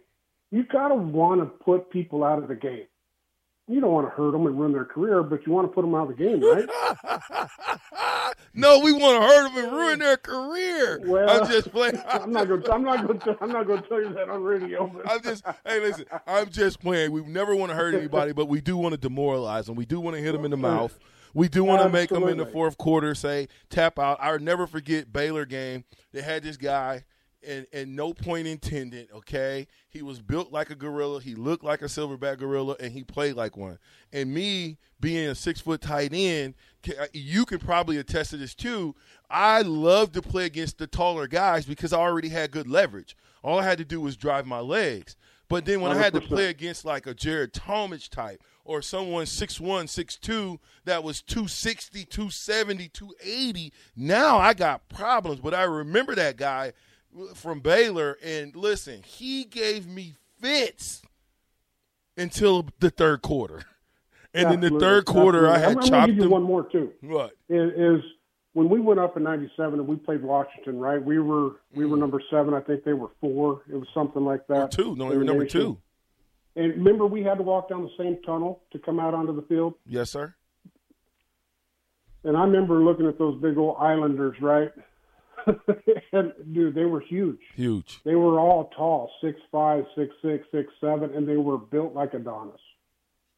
You 0.50 0.65
got 0.65 0.88
to 0.88 0.95
want 0.95 1.41
to 1.41 1.47
put 1.47 1.91
people 1.91 2.25
out 2.25 2.43
of 2.43 2.49
the 2.49 2.55
game. 2.55 2.87
You 3.69 3.81
don't 3.83 3.93
want 3.93 4.07
to 4.07 4.11
hurt 4.11 4.33
them 4.33 4.47
and 4.47 4.59
ruin 4.59 4.73
their 4.73 4.87
career, 4.87 5.23
but 5.23 5.47
you 5.47 5.53
want 5.53 5.69
to 5.69 5.75
put 5.75 5.83
them 5.83 5.95
out 5.95 6.11
of 6.11 6.17
the 6.17 6.25
game, 6.25 6.41
right? 6.43 6.67
no, 8.55 8.81
we 8.81 8.93
want 8.93 9.23
to 9.23 9.29
hurt 9.29 9.49
them 9.49 9.65
and 9.65 9.73
ruin 9.73 9.99
their 9.99 10.17
career. 10.17 11.01
Well, 11.05 11.29
I'm 11.29 11.47
just 11.47 11.71
playing. 11.73 12.01
I'm 12.09 12.33
not 12.33 12.49
going. 12.49 12.63
I'm 12.71 12.83
not 12.83 13.07
going. 13.07 13.21
I'm 13.43 13.51
not 13.51 13.67
going 13.67 13.83
to 13.83 13.89
tell 13.89 14.03
you 14.03 14.15
that 14.15 14.31
on 14.31 14.43
radio. 14.43 14.87
But 14.87 15.11
I'm 15.11 15.23
just, 15.23 15.45
hey, 15.67 15.81
listen, 15.81 16.07
I'm 16.27 16.49
just 16.49 16.81
playing. 16.81 17.13
We 17.13 17.21
never 17.23 17.55
want 17.55 17.71
to 17.71 17.77
hurt 17.77 17.95
anybody, 17.95 18.33
but 18.33 18.47
we 18.47 18.63
do 18.63 18.79
want 18.79 18.95
to 18.95 18.99
demoralize 18.99 19.67
them. 19.67 19.75
We 19.75 19.85
do 19.85 20.01
want 20.01 20.17
to 20.17 20.23
hit 20.23 20.33
them 20.33 20.47
in 20.47 20.51
the 20.51 20.57
mouth. 20.57 20.99
We 21.35 21.49
do 21.49 21.63
want 21.63 21.83
to 21.83 21.91
make 21.91 22.09
them 22.09 22.27
in 22.27 22.39
the 22.39 22.47
fourth 22.47 22.79
quarter 22.79 23.15
say 23.15 23.49
tap 23.69 23.99
out. 23.99 24.19
I'll 24.21 24.39
never 24.39 24.67
forget 24.67 25.13
Baylor 25.13 25.45
game. 25.45 25.85
They 26.13 26.23
had 26.23 26.43
this 26.43 26.57
guy, 26.57 27.05
and 27.47 27.66
and 27.73 27.95
no 27.95 28.12
point 28.12 28.47
intended. 28.47 29.09
Okay, 29.12 29.66
he 29.88 30.02
was 30.02 30.21
built 30.21 30.52
like 30.52 30.71
a 30.71 30.75
gorilla. 30.75 31.21
He 31.21 31.35
looked 31.35 31.64
like 31.64 31.83
a 31.83 31.87
silverback 31.87 32.38
gorilla, 32.38 32.76
and 32.80 32.92
he 32.92 33.04
played 33.04 33.35
like 33.35 33.57
one. 33.57 33.78
And 34.12 34.33
me 34.33 34.78
being 35.00 35.28
a 35.28 35.35
six 35.35 35.61
foot 35.61 35.80
tight 35.80 36.12
end, 36.12 36.54
you 37.12 37.45
can 37.45 37.59
probably 37.59 37.99
attest 37.99 38.30
to 38.30 38.37
this 38.37 38.54
too. 38.54 38.95
I 39.30 39.62
love 39.62 40.12
to 40.12 40.23
play 40.23 40.47
against 40.47 40.78
the 40.78 40.87
taller 40.87 41.26
guys 41.26 41.66
because 41.66 41.92
I 41.92 41.99
already 41.99 42.28
had 42.28 42.50
good 42.50 42.68
leverage. 42.68 43.16
All 43.42 43.59
I 43.59 43.64
had 43.64 43.78
to 43.78 43.85
do 43.85 44.00
was 44.00 44.16
drive 44.16 44.47
my 44.47 44.61
legs. 44.61 45.16
But 45.49 45.64
then 45.64 45.80
when 45.80 45.92
I 45.92 45.97
had 45.97 46.12
to 46.12 46.21
play 46.21 46.47
against 46.47 46.85
like 46.85 47.07
a 47.07 47.14
Jared 47.14 47.54
Tomich 47.54 48.11
type 48.11 48.42
or 48.64 48.83
someone 48.83 49.25
6'1", 49.25 49.85
6'2", 49.85 50.59
that 50.85 51.02
was 51.02 51.23
260, 51.23 52.04
270, 52.04 52.88
280, 52.88 53.73
now 53.97 54.37
I 54.37 54.52
got 54.52 54.87
problems. 54.90 55.40
But 55.40 55.54
I 55.54 55.62
remember 55.62 56.14
that 56.16 56.37
guy 56.37 56.75
from 57.35 57.61
Baylor, 57.61 58.19
and 58.23 58.55
listen, 58.55 59.03
he 59.03 59.45
gave 59.45 59.87
me 59.87 60.15
fits 60.41 61.03
until 62.17 62.67
the 62.81 62.91
third 62.91 63.23
quarter. 63.23 63.62
And 64.35 64.53
in 64.53 64.61
the 64.61 64.79
third 64.79 65.07
quarter, 65.07 65.49
I 65.49 65.55
Absolutely. 65.55 65.62
had 65.65 65.71
I'm, 65.71 65.79
I'm 65.79 65.83
chopped 65.83 65.91
gonna 65.91 66.12
give 66.12 66.25
you 66.25 66.31
one 66.31 66.43
more 66.43 66.69
too. 66.71 66.93
What? 67.00 67.33
Is, 67.49 67.73
is 67.73 68.05
when 68.53 68.69
we 68.69 68.79
went 68.79 69.00
up 69.00 69.17
in 69.17 69.23
'97 69.23 69.79
and 69.79 69.88
we 69.88 69.97
played 69.97 70.23
Washington, 70.23 70.79
right? 70.79 71.03
We 71.03 71.19
were 71.19 71.53
we 71.75 71.87
were 71.87 71.97
number 71.97 72.23
seven. 72.31 72.53
I 72.53 72.61
think 72.61 72.85
they 72.85 72.93
were 72.93 73.09
four. 73.23 73.62
It 73.73 73.75
was 73.75 73.88
something 73.95 74.25
like 74.25 74.47
that. 74.49 74.55
Mm. 74.55 74.65
Or 74.65 74.69
two. 74.69 74.97
No, 74.97 75.09
they 75.09 75.17
were 75.17 75.25
number 75.25 75.47
two. 75.47 75.79
And 76.57 76.73
remember, 76.75 77.07
we 77.07 77.23
had 77.23 77.38
to 77.38 77.43
walk 77.43 77.71
down 77.71 77.83
the 77.83 77.91
same 77.97 78.19
tunnel 78.23 78.62
to 78.73 78.79
come 78.79 79.00
out 79.00 79.15
onto 79.15 79.35
the 79.35 79.43
field. 79.43 79.75
Yes, 79.87 80.11
sir. 80.11 80.35
And 82.25 82.37
I 82.37 82.43
remember 82.43 82.83
looking 82.83 83.07
at 83.07 83.19
those 83.19 83.41
big 83.41 83.57
old 83.57 83.77
Islanders, 83.81 84.37
right? 84.43 84.73
and 86.12 86.33
dude, 86.52 86.75
they 86.75 86.85
were 86.85 87.00
huge. 87.00 87.40
Huge. 87.55 88.00
They 88.05 88.14
were 88.14 88.38
all 88.38 88.71
tall, 88.76 89.11
six 89.23 89.38
five, 89.51 89.85
six 89.96 90.14
six, 90.23 90.44
six 90.53 90.73
seven, 90.81 91.14
and 91.14 91.29
they 91.29 91.37
were 91.37 91.59
built 91.59 91.94
like 91.94 92.14
Adonis. 92.14 92.61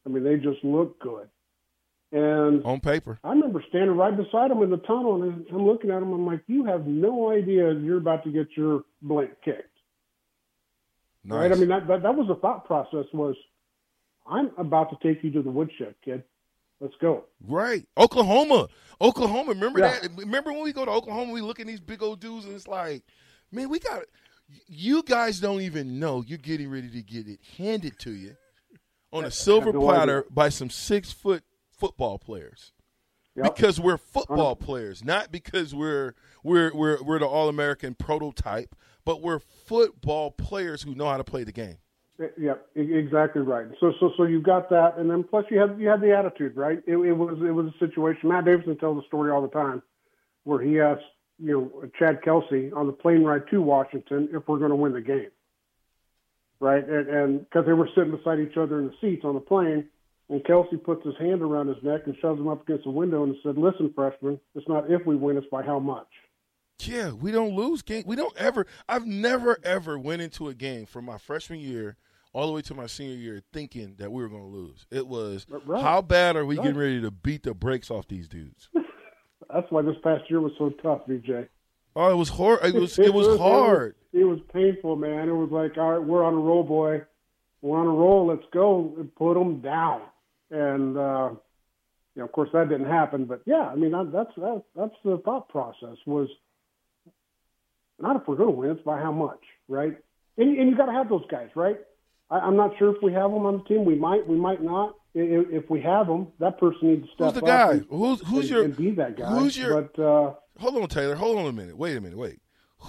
I 0.06 0.08
mean, 0.08 0.24
they 0.24 0.37
just 0.37 0.64
looked 0.64 1.00
good. 1.02 1.28
And 2.12 2.64
On 2.64 2.80
paper. 2.80 3.20
I 3.22 3.30
remember 3.30 3.62
standing 3.68 3.96
right 3.96 4.16
beside 4.16 4.50
them 4.50 4.62
in 4.62 4.70
the 4.70 4.78
tunnel, 4.78 5.22
and 5.22 5.46
I'm 5.52 5.64
looking 5.64 5.90
at 5.90 6.00
them. 6.00 6.12
I'm 6.12 6.26
like, 6.26 6.42
"You 6.48 6.64
have 6.64 6.87
no 6.87 7.30
idea 7.30 7.72
you're 7.72 7.98
about 7.98 8.24
to 8.24 8.32
get 8.32 8.48
your 8.56 8.82
blank 9.00 9.30
kicked, 9.44 9.68
Nice. 11.22 11.38
right?" 11.38 11.52
I 11.52 11.54
mean, 11.54 11.68
that, 11.68 11.87
that 11.87 12.02
that 12.02 12.16
was 12.16 12.26
the 12.26 12.35
thought 12.35 12.66
process. 12.66 13.04
Was 13.12 13.37
I'm 14.26 14.50
about 14.58 14.90
to 14.90 14.96
take 15.06 15.22
you 15.22 15.30
to 15.32 15.42
the 15.42 15.50
woodshed, 15.50 15.94
kid. 16.04 16.24
Let's 16.80 16.94
go. 17.00 17.24
Right. 17.46 17.86
Oklahoma. 17.96 18.68
Oklahoma. 19.00 19.50
Remember 19.50 19.80
Yeah. 19.80 19.98
that? 20.00 20.10
Remember 20.16 20.52
when 20.52 20.62
we 20.62 20.72
go 20.72 20.84
to 20.84 20.90
Oklahoma, 20.90 21.32
we 21.32 21.40
look 21.40 21.60
at 21.60 21.66
these 21.66 21.80
big 21.80 22.02
old 22.02 22.20
dudes 22.20 22.46
and 22.46 22.54
it's 22.54 22.68
like, 22.68 23.02
man, 23.52 23.68
we 23.68 23.78
got 23.78 24.02
you 24.66 25.02
guys 25.02 25.38
don't 25.40 25.60
even 25.60 26.00
know 26.00 26.24
you're 26.26 26.38
getting 26.38 26.70
ready 26.70 26.90
to 26.90 27.02
get 27.02 27.28
it 27.28 27.38
handed 27.56 27.98
to 28.00 28.10
you 28.10 28.34
on 29.12 29.24
a 29.24 29.30
silver 29.30 29.72
platter 29.72 30.24
by 30.30 30.48
some 30.48 30.70
six 30.70 31.12
foot 31.12 31.44
football 31.70 32.18
players. 32.18 32.72
Yep. 33.36 33.54
Because 33.54 33.78
we're 33.80 33.96
football 33.96 34.56
players, 34.56 35.04
not 35.04 35.30
because 35.30 35.72
we're 35.74 36.14
we're 36.42 36.74
we're 36.74 37.00
we're 37.02 37.18
the 37.20 37.26
all 37.26 37.48
American 37.48 37.94
prototype, 37.94 38.74
but 39.04 39.22
we're 39.22 39.38
football 39.38 40.32
players 40.32 40.82
who 40.82 40.94
know 40.96 41.06
how 41.08 41.16
to 41.16 41.24
play 41.24 41.44
the 41.44 41.52
game. 41.52 41.78
Eh, 42.20 42.26
yeah, 42.38 42.54
e- 42.76 42.94
exactly 42.94 43.42
right. 43.42 43.66
So, 43.80 43.92
so, 43.98 44.12
so 44.16 44.24
you've 44.24 44.42
got 44.42 44.68
that, 44.70 44.98
and 44.98 45.11
then 45.11 45.24
plus 45.24 45.44
you 45.50 45.59
have 45.59 45.80
you 45.80 45.88
had 45.88 46.00
the 46.00 46.16
attitude, 46.16 46.56
right? 46.56 46.78
It, 46.87 46.96
it 46.96 47.12
was 47.12 47.38
it 47.38 47.52
was 47.52 47.66
a 47.66 47.78
situation. 47.78 48.28
Matt 48.28 48.44
Davison 48.44 48.76
tells 48.76 49.02
the 49.02 49.06
story 49.06 49.30
all 49.30 49.42
the 49.42 49.48
time, 49.48 49.83
where 50.44 50.61
he 50.61 50.80
asked 50.80 51.04
you 51.38 51.52
know 51.52 51.90
Chad 51.98 52.22
Kelsay 52.22 52.72
on 52.76 52.87
the 52.87 52.92
plane 52.92 53.24
ride 53.24 53.44
to 53.50 53.62
Washington 53.62 54.28
if 54.33 54.46
we're 54.46 54.59
going 54.59 54.70
to 54.70 54.76
win 54.76 54.92
the 54.92 55.00
game, 55.00 55.30
right? 56.61 56.87
And 56.87 57.40
because 57.40 57.64
they 57.66 57.72
were 57.72 57.88
sitting 57.94 58.14
beside 58.14 58.38
each 58.38 58.56
other 58.56 58.80
in 58.80 58.88
the 58.88 58.94
seats 59.00 59.24
on 59.24 59.35
the 59.35 59.40
plane, 59.40 59.87
and 60.28 60.44
Kelsay 60.44 60.83
puts 60.83 61.04
his 61.04 61.16
hand 61.18 61.40
around 61.40 61.68
his 61.68 61.83
neck 61.83 62.02
and 62.04 62.14
shoves 62.20 62.38
him 62.38 62.48
up 62.48 62.62
against 62.62 62.85
the 62.85 62.90
window 62.90 63.24
and 63.24 63.35
said, 63.42 63.56
"Listen, 63.56 63.92
freshman, 63.94 64.38
it's 64.54 64.68
not 64.68 64.90
if 64.90 65.06
we 65.06 65.16
win, 65.16 65.38
it's 65.38 65.46
by 65.50 65.62
how 65.62 65.78
much." 65.78 66.09
Yeah, 66.80 67.12
we 67.12 67.30
don't 67.30 67.54
lose 67.54 67.83
game. 67.83 68.04
We 68.06 68.16
don't 68.16 68.37
ever. 68.37 68.66
I've 68.88 69.06
never 69.06 69.59
ever 69.62 69.98
went 69.98 70.20
into 70.20 70.48
a 70.48 70.54
game 70.54 70.85
from 70.85 71.06
my 71.06 71.16
freshman 71.16 71.61
year 71.61 71.96
all 72.32 72.46
the 72.46 72.52
way 72.52 72.62
to 72.62 72.74
my 72.74 72.86
senior 72.86 73.16
year 73.16 73.42
thinking 73.52 73.94
that 73.98 74.12
we 74.12 74.22
were 74.22 74.28
going 74.28 74.42
to 74.42 74.48
lose. 74.48 74.86
It 74.90 75.06
was 75.06 75.46
Right. 75.66 75.82
how 75.82 76.00
bad 76.02 76.36
are 76.36 76.46
we 76.46 76.56
Right. 76.56 76.64
getting 76.64 76.78
ready 76.80 77.00
to 77.00 77.10
beat 77.10 77.42
the 77.42 77.54
brakes 77.54 77.90
off 77.90 78.06
these 78.08 78.28
dudes? 78.28 78.68
That's 79.52 79.70
why 79.70 79.82
this 79.82 79.96
past 80.02 80.30
year 80.30 80.40
was 80.40 80.52
so 80.58 80.70
tough, 80.70 81.06
BJ. 81.06 81.48
Oh, 81.96 82.10
it 82.10 82.14
was 82.16 82.28
hard. 82.28 82.64
It 82.64 82.74
was 82.80 82.98
it 82.98 83.12
was 83.12 83.36
hard. 83.38 83.96
It 84.12 84.24
was, 84.24 84.40
painful, 84.52 84.96
man. 84.96 85.28
It 85.28 85.32
was 85.32 85.50
like, 85.50 85.76
all 85.78 85.92
right, 85.92 86.02
we're 86.02 86.24
on 86.24 86.34
a 86.34 86.38
roll, 86.38 86.62
boy. 86.64 87.02
We're 87.62 87.78
on 87.78 87.86
a 87.86 87.90
roll. 87.90 88.26
Let's 88.26 88.46
go. 88.52 88.94
And 88.96 89.14
put 89.14 89.34
them 89.34 89.60
down. 89.60 90.02
And 90.50 90.96
uh, 90.96 91.30
you 92.14 92.20
know, 92.20 92.24
of 92.24 92.32
course, 92.32 92.50
that 92.52 92.68
didn't 92.68 92.88
happen. 92.88 93.24
But 93.24 93.42
yeah, 93.46 93.68
I 93.68 93.74
mean, 93.76 93.90
that, 93.92 94.10
that's 94.12 94.34
that, 94.36 94.62
that's 94.74 94.94
the 95.04 95.18
thought 95.24 95.48
process 95.48 95.96
was 96.06 96.28
not 98.00 98.16
if 98.16 98.26
we're 98.26 98.36
going 98.36 98.50
to 98.50 98.56
win, 98.56 98.70
it's 98.70 98.82
by 98.82 98.98
how 98.98 99.12
much, 99.12 99.40
right? 99.68 99.96
And, 100.38 100.58
and 100.58 100.70
you 100.70 100.76
got 100.76 100.86
to 100.86 100.92
have 100.92 101.08
those 101.08 101.26
guys, 101.30 101.50
right? 101.54 101.78
I, 102.30 102.38
I'm 102.38 102.56
not 102.56 102.76
sure 102.78 102.94
if 102.94 103.02
we 103.02 103.12
have 103.12 103.30
them 103.30 103.44
on 103.46 103.58
the 103.58 103.64
team. 103.64 103.84
We 103.84 103.94
might, 103.96 104.26
we 104.26 104.36
might 104.36 104.62
not. 104.62 104.94
If, 105.14 105.64
if 105.64 105.70
we 105.70 105.80
have 105.82 106.06
them, 106.06 106.28
that 106.38 106.58
person 106.58 106.88
needs 106.90 107.06
to 107.08 107.14
step 107.14 107.24
Who's 107.26 107.34
the 107.34 107.40
up 107.40 107.46
guy? 107.46 107.72
and- 107.72 107.86
Who's 107.90 108.20
who's 108.28 108.40
and, 108.42 108.50
your 108.50 108.64
and 108.64 108.76
be 108.76 108.90
that 108.92 109.16
guy. 109.16 109.26
Who's 109.28 109.58
your? 109.58 109.82
But 109.82 110.02
uh, 110.02 110.34
hold 110.58 110.76
on, 110.82 110.88
Taylor. 110.88 111.16
Hold 111.16 111.38
on 111.38 111.46
a 111.46 111.52
minute. 111.52 111.76
Wait 111.76 111.96
a 111.96 112.00
minute. 112.00 112.16
Wait. 112.18 112.40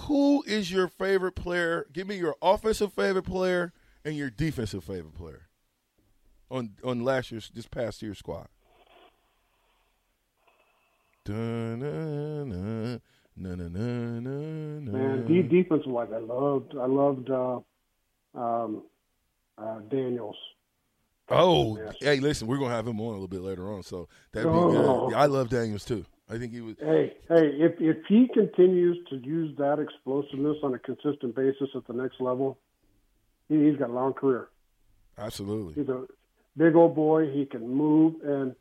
Who 0.06 0.42
is 0.46 0.70
your 0.72 0.86
favorite 0.88 1.34
player? 1.34 1.86
Give 1.92 2.06
me 2.06 2.16
your 2.16 2.36
offensive 2.40 2.92
favorite 2.92 3.24
player 3.24 3.72
and 4.04 4.16
your 4.16 4.30
defensive 4.30 4.84
favorite 4.84 5.14
player 5.16 5.48
on 6.50 6.70
on 6.84 7.04
last 7.04 7.30
year's 7.32 7.50
this 7.54 7.66
past 7.66 8.00
year's 8.02 8.18
squad. 8.18 8.46
Dun-na-na, 11.24 12.98
na-na-na-na-na. 13.36 14.90
Man, 14.92 15.26
de- 15.26 15.42
defensive 15.42 15.90
wise, 15.90 16.08
I 16.12 16.18
loved 16.18 16.74
I 16.76 16.86
loved 16.86 17.30
uh, 17.30 17.60
um, 18.34 18.82
uh, 19.58 19.78
Daniels. 19.90 20.36
Oh, 21.28 21.78
hey, 22.00 22.20
listen, 22.20 22.46
we're 22.46 22.58
gonna 22.58 22.74
have 22.74 22.86
him 22.86 23.00
on 23.00 23.06
a 23.06 23.10
little 23.12 23.28
bit 23.28 23.40
later 23.40 23.72
on, 23.72 23.82
so 23.82 24.08
that'd 24.32 24.50
be 24.50 24.56
Oh. 24.58 25.06
good. 25.06 25.12
Yeah, 25.12 25.20
I 25.22 25.26
love 25.26 25.48
Daniels 25.48 25.84
too. 25.84 26.04
I 26.28 26.36
think 26.38 26.52
he 26.52 26.60
was. 26.60 26.76
Hey, 26.78 27.16
hey, 27.28 27.46
if 27.58 27.80
if 27.80 28.04
he 28.06 28.28
continues 28.32 28.98
to 29.10 29.16
use 29.16 29.56
that 29.58 29.78
explosiveness 29.78 30.56
on 30.62 30.74
a 30.74 30.78
consistent 30.78 31.34
basis 31.34 31.68
at 31.74 31.86
the 31.86 31.92
next 31.92 32.20
level, 32.20 32.58
he, 33.48 33.68
he's 33.68 33.76
got 33.76 33.90
a 33.90 33.92
long 33.92 34.12
career. 34.14 34.48
Absolutely. 35.16 35.74
He's 35.74 35.88
a 35.88 36.04
big 36.56 36.74
old 36.74 36.94
boy. 36.94 37.30
He 37.32 37.46
can 37.46 37.66
move, 37.68 38.14
and 38.24 38.54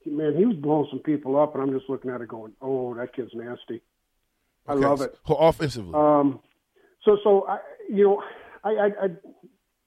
he, 0.00 0.10
man, 0.10 0.36
he 0.36 0.44
was 0.46 0.56
blowing 0.56 0.86
some 0.90 1.00
people 1.00 1.38
up, 1.38 1.54
and 1.54 1.62
I'm 1.62 1.76
just 1.76 1.90
looking 1.90 2.10
at 2.10 2.20
it 2.20 2.28
going, 2.28 2.52
"Oh, 2.62 2.94
that 2.94 3.14
kid's 3.14 3.34
nasty." 3.34 3.82
I 4.68 4.72
Okay, 4.72 4.86
love 4.86 4.98
so- 5.00 5.04
it. 5.04 5.18
Offensively, 5.28 5.94
Um, 5.94 6.40
so, 7.04 7.18
so 7.22 7.46
I, 7.48 7.58
you 7.90 8.04
know, 8.04 8.22
I, 8.64 8.70
I, 8.70 8.86
I 9.04 9.08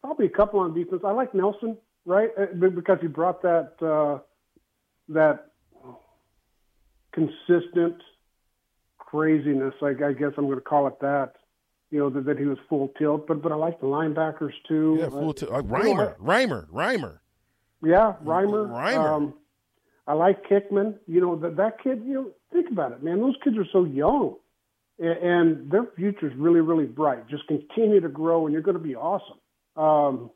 probably 0.02 0.28
a 0.28 0.30
couple 0.30 0.60
on 0.60 0.74
defense. 0.74 1.02
I 1.06 1.12
like 1.12 1.34
Nelson, 1.34 1.78
right? 2.06 2.30
Uh, 2.38 2.46
Because 2.70 3.00
he 3.02 3.08
brought 3.08 3.42
that 3.42 3.74
uh, 3.82 4.20
that 5.10 5.52
consistent 7.12 8.02
craziness. 8.98 9.74
I, 9.82 9.90
I 9.90 10.14
guess 10.14 10.32
I'm 10.38 10.46
going 10.46 10.56
to 10.56 10.62
call 10.62 10.88
it 10.88 11.00
that. 11.02 11.34
You 11.92 12.00
know 12.00 12.10
that, 12.12 12.26
that 12.26 12.38
he 12.38 12.46
was 12.46 12.60
full 12.70 12.90
tilt, 13.00 13.26
but 13.28 13.42
but 13.42 13.52
I 13.52 13.56
like 13.56 13.80
the 13.80 13.88
linebackers 13.88 14.54
too. 14.68 14.98
Yeah, 15.00 15.10
full 15.10 15.34
tilt. 15.34 15.52
Know, 15.52 15.64
Reimer, 15.64 16.18
Reimer, 16.20 16.70
Reimer. 16.70 17.18
Yeah, 17.84 18.14
Reimer. 18.24 18.70
Reimer. 18.70 19.12
Um, 19.12 19.34
I 20.06 20.14
like 20.14 20.48
Kickman. 20.48 20.96
You 21.08 21.22
know 21.22 21.36
that 21.38 21.58
that 21.58 21.82
kid. 21.82 22.04
You 22.06 22.14
know, 22.14 22.32
think 22.54 22.70
about 22.72 22.92
it, 22.92 23.02
man. 23.02 23.20
Those 23.20 23.38
kids 23.44 23.58
are 23.58 23.66
so 23.74 23.86
young, 23.86 24.36
and, 25.00 25.18
and 25.18 25.72
their 25.72 25.86
future's 25.96 26.36
really, 26.38 26.62
really 26.62 26.86
bright. 26.86 27.28
Just 27.28 27.48
continue 27.48 28.02
to 28.02 28.10
grow, 28.10 28.46
and 28.46 28.54
you're 28.54 28.62
going 28.62 28.78
to 28.78 28.84
be 28.84 28.96
awesome. 28.96 29.38
Um, 29.80 30.32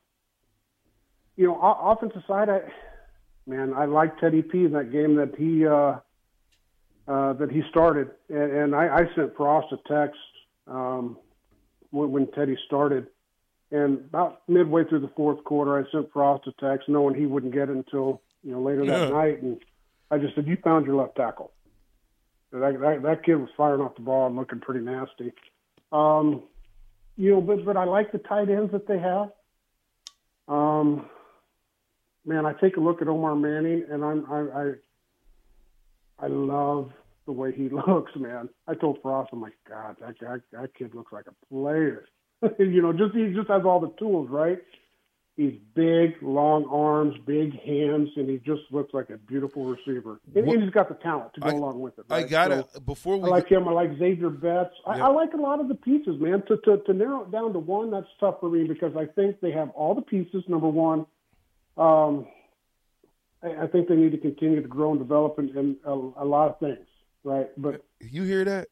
you 1.36 1.48
know, 1.48 1.60
offensive 1.62 2.24
side, 2.28 2.50
I 2.50 2.62
man, 3.46 3.74
I 3.74 3.86
like 3.86 4.20
Teddy 4.20 4.42
P 4.42 4.66
in 4.66 4.72
that 4.72 4.92
game 4.92 5.16
that 5.16 5.36
he 5.38 5.68
uh, 5.68 6.00
uh, 7.12 7.34
that 7.34 7.52
he 7.52 7.62
started, 7.70 8.12
and, 8.30 8.52
and 8.52 8.76
I, 8.76 8.88
I 8.88 9.16
sent 9.16 9.36
Frost 9.36 9.74
a 9.74 9.78
text 9.88 10.20
um, 10.68 11.18
when, 11.92 12.12
when 12.12 12.32
Teddy 12.32 12.58
started. 12.66 13.08
And 13.72 14.00
about 14.00 14.44
midway 14.48 14.84
through 14.86 15.00
the 15.00 15.12
fourth 15.16 15.44
quarter, 15.44 15.78
I 15.78 15.92
sent 15.92 16.14
Frost 16.14 16.48
a 16.48 16.54
text, 16.62 16.88
knowing 16.88 17.16
he 17.16 17.26
wouldn't 17.26 17.54
get 17.54 17.70
it 17.70 17.76
until 17.76 18.22
you 18.44 18.52
know 18.52 18.62
later 18.62 18.86
Yeah. 18.86 19.00
that 19.00 19.12
night, 19.12 19.42
and 19.42 19.60
I 20.12 20.20
just 20.20 20.36
said, 20.36 20.48
"You 20.48 20.58
found 20.64 20.86
your 20.86 20.96
left 20.96 21.16
tackle." 21.18 21.52
That, 22.52 22.80
that 22.80 23.02
that 23.02 23.26
kid 23.26 23.36
was 23.36 23.50
firing 23.58 23.82
off 23.82 23.96
the 23.96 24.02
ball 24.02 24.28
and 24.28 24.36
looking 24.36 24.60
pretty 24.60 24.86
nasty. 24.86 25.34
Um, 25.92 26.44
you 27.18 27.32
know, 27.32 27.42
but 27.42 27.66
but 27.66 27.78
I 27.78 27.86
like 27.86 28.12
the 28.12 28.18
tight 28.18 28.50
ends 28.50 28.72
that 28.72 28.88
they 28.88 29.00
have. 29.00 29.32
Um, 30.48 31.08
man, 32.26 32.46
I 32.46 32.54
take 32.54 32.78
a 32.78 32.80
look 32.80 33.02
at 33.02 33.08
Omar 33.08 33.36
Manning, 33.36 33.86
and 33.90 34.04
I'm 34.04 34.26
I 34.32 34.72
I, 36.22 36.26
I 36.26 36.28
love 36.28 36.92
the 37.26 37.32
way 37.32 37.52
he 37.52 37.70
looks, 37.88 38.12
man. 38.16 38.50
I 38.68 38.76
told 38.76 39.00
Frost, 39.02 39.30
I'm 39.34 39.42
like, 39.42 39.58
God, 39.68 39.98
that 40.02 40.42
that 40.52 40.76
kid 40.76 40.96
looks 40.96 41.12
like 41.12 41.26
a 41.28 41.54
player. 41.54 42.06
you 42.60 42.82
know, 42.82 42.94
just 42.94 43.16
he 43.16 43.34
just 43.34 43.50
has 43.50 43.64
all 43.66 43.80
the 43.80 43.94
tools, 44.00 44.30
right? 44.30 44.60
He's 45.36 45.56
big, 45.74 46.14
long 46.22 46.66
arms, 46.72 47.16
big 47.26 47.60
hands, 47.60 48.10
and 48.18 48.30
he 48.30 48.38
just 48.38 48.62
looks 48.70 48.94
like 48.94 49.10
a 49.10 49.18
beautiful 49.18 49.66
receiver. 49.66 50.20
And, 50.36 50.48
and 50.48 50.62
he's 50.62 50.70
got 50.72 50.90
the 50.90 50.94
talent 50.96 51.34
to 51.34 51.42
go 51.42 51.48
I- 51.48 51.54
along 51.54 51.80
with 51.82 51.98
it. 51.98 52.06
I 52.08 52.22
gotta 52.22 52.68
So 52.72 52.80
before 52.82 53.16
I 53.16 53.18
we 53.18 53.30
like 53.32 53.48
him. 53.50 53.68
I 53.68 53.72
like 53.72 53.98
Xavier 53.98 54.30
Betts. 54.30 54.76
I, 54.86 54.98
Yeah. 54.98 55.08
I 55.08 55.10
like 55.10 55.34
a 55.34 55.38
lot 55.38 55.60
of 55.60 55.70
the 55.70 55.74
pieces, 55.76 56.20
man. 56.20 56.44
To, 56.50 56.58
to 56.58 56.78
to 56.86 56.94
narrow 56.94 57.24
it 57.24 57.32
down 57.32 57.52
to 57.54 57.58
one, 57.60 57.90
that's 57.90 58.06
tough 58.20 58.40
for 58.42 58.50
me 58.50 58.66
because 58.66 58.96
I 58.96 59.06
think 59.08 59.40
they 59.42 59.52
have 59.52 59.72
all 59.72 59.96
the 59.96 60.04
pieces. 60.04 60.44
Number 60.48 60.68
one, 60.70 61.08
um, 61.78 62.28
I, 63.42 63.64
I 63.64 63.68
think 63.68 63.88
they 63.88 63.96
need 63.96 64.12
to 64.12 64.20
continue 64.20 64.62
to 64.62 64.68
grow 64.68 64.92
and 64.92 65.00
develop 65.00 65.40
in, 65.40 65.50
in 65.58 65.78
a, 65.84 65.94
a 65.94 66.26
lot 66.26 66.50
of 66.52 66.60
things, 66.60 66.86
right? 67.24 67.48
But 67.58 67.84
you 68.02 68.22
hear 68.22 68.46
that? 68.46 68.68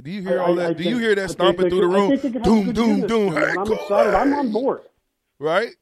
Do 0.00 0.08
you 0.08 0.22
hear 0.22 0.40
I- 0.40 0.44
all 0.46 0.54
that? 0.54 0.70
I 0.70 0.72
Do 0.74 0.84
you 0.84 0.98
hear 0.98 1.16
that 1.16 1.30
stomping 1.32 1.68
through 1.68 1.80
the 1.80 1.86
could- 1.88 1.96
I 1.96 1.98
room? 1.98 2.08
think 2.10 2.22
they 2.22 2.30
could 2.30 2.46
have 2.46 2.54
Doom, 2.64 2.72
doom, 2.72 3.06
doom. 3.08 3.32
Hey, 3.34 3.54
I'm 3.58 3.64
go 3.64 3.74
excited. 3.82 4.14
I'm 4.14 4.32
on 4.34 4.52
board. 4.52 4.82
Right? 5.44 5.74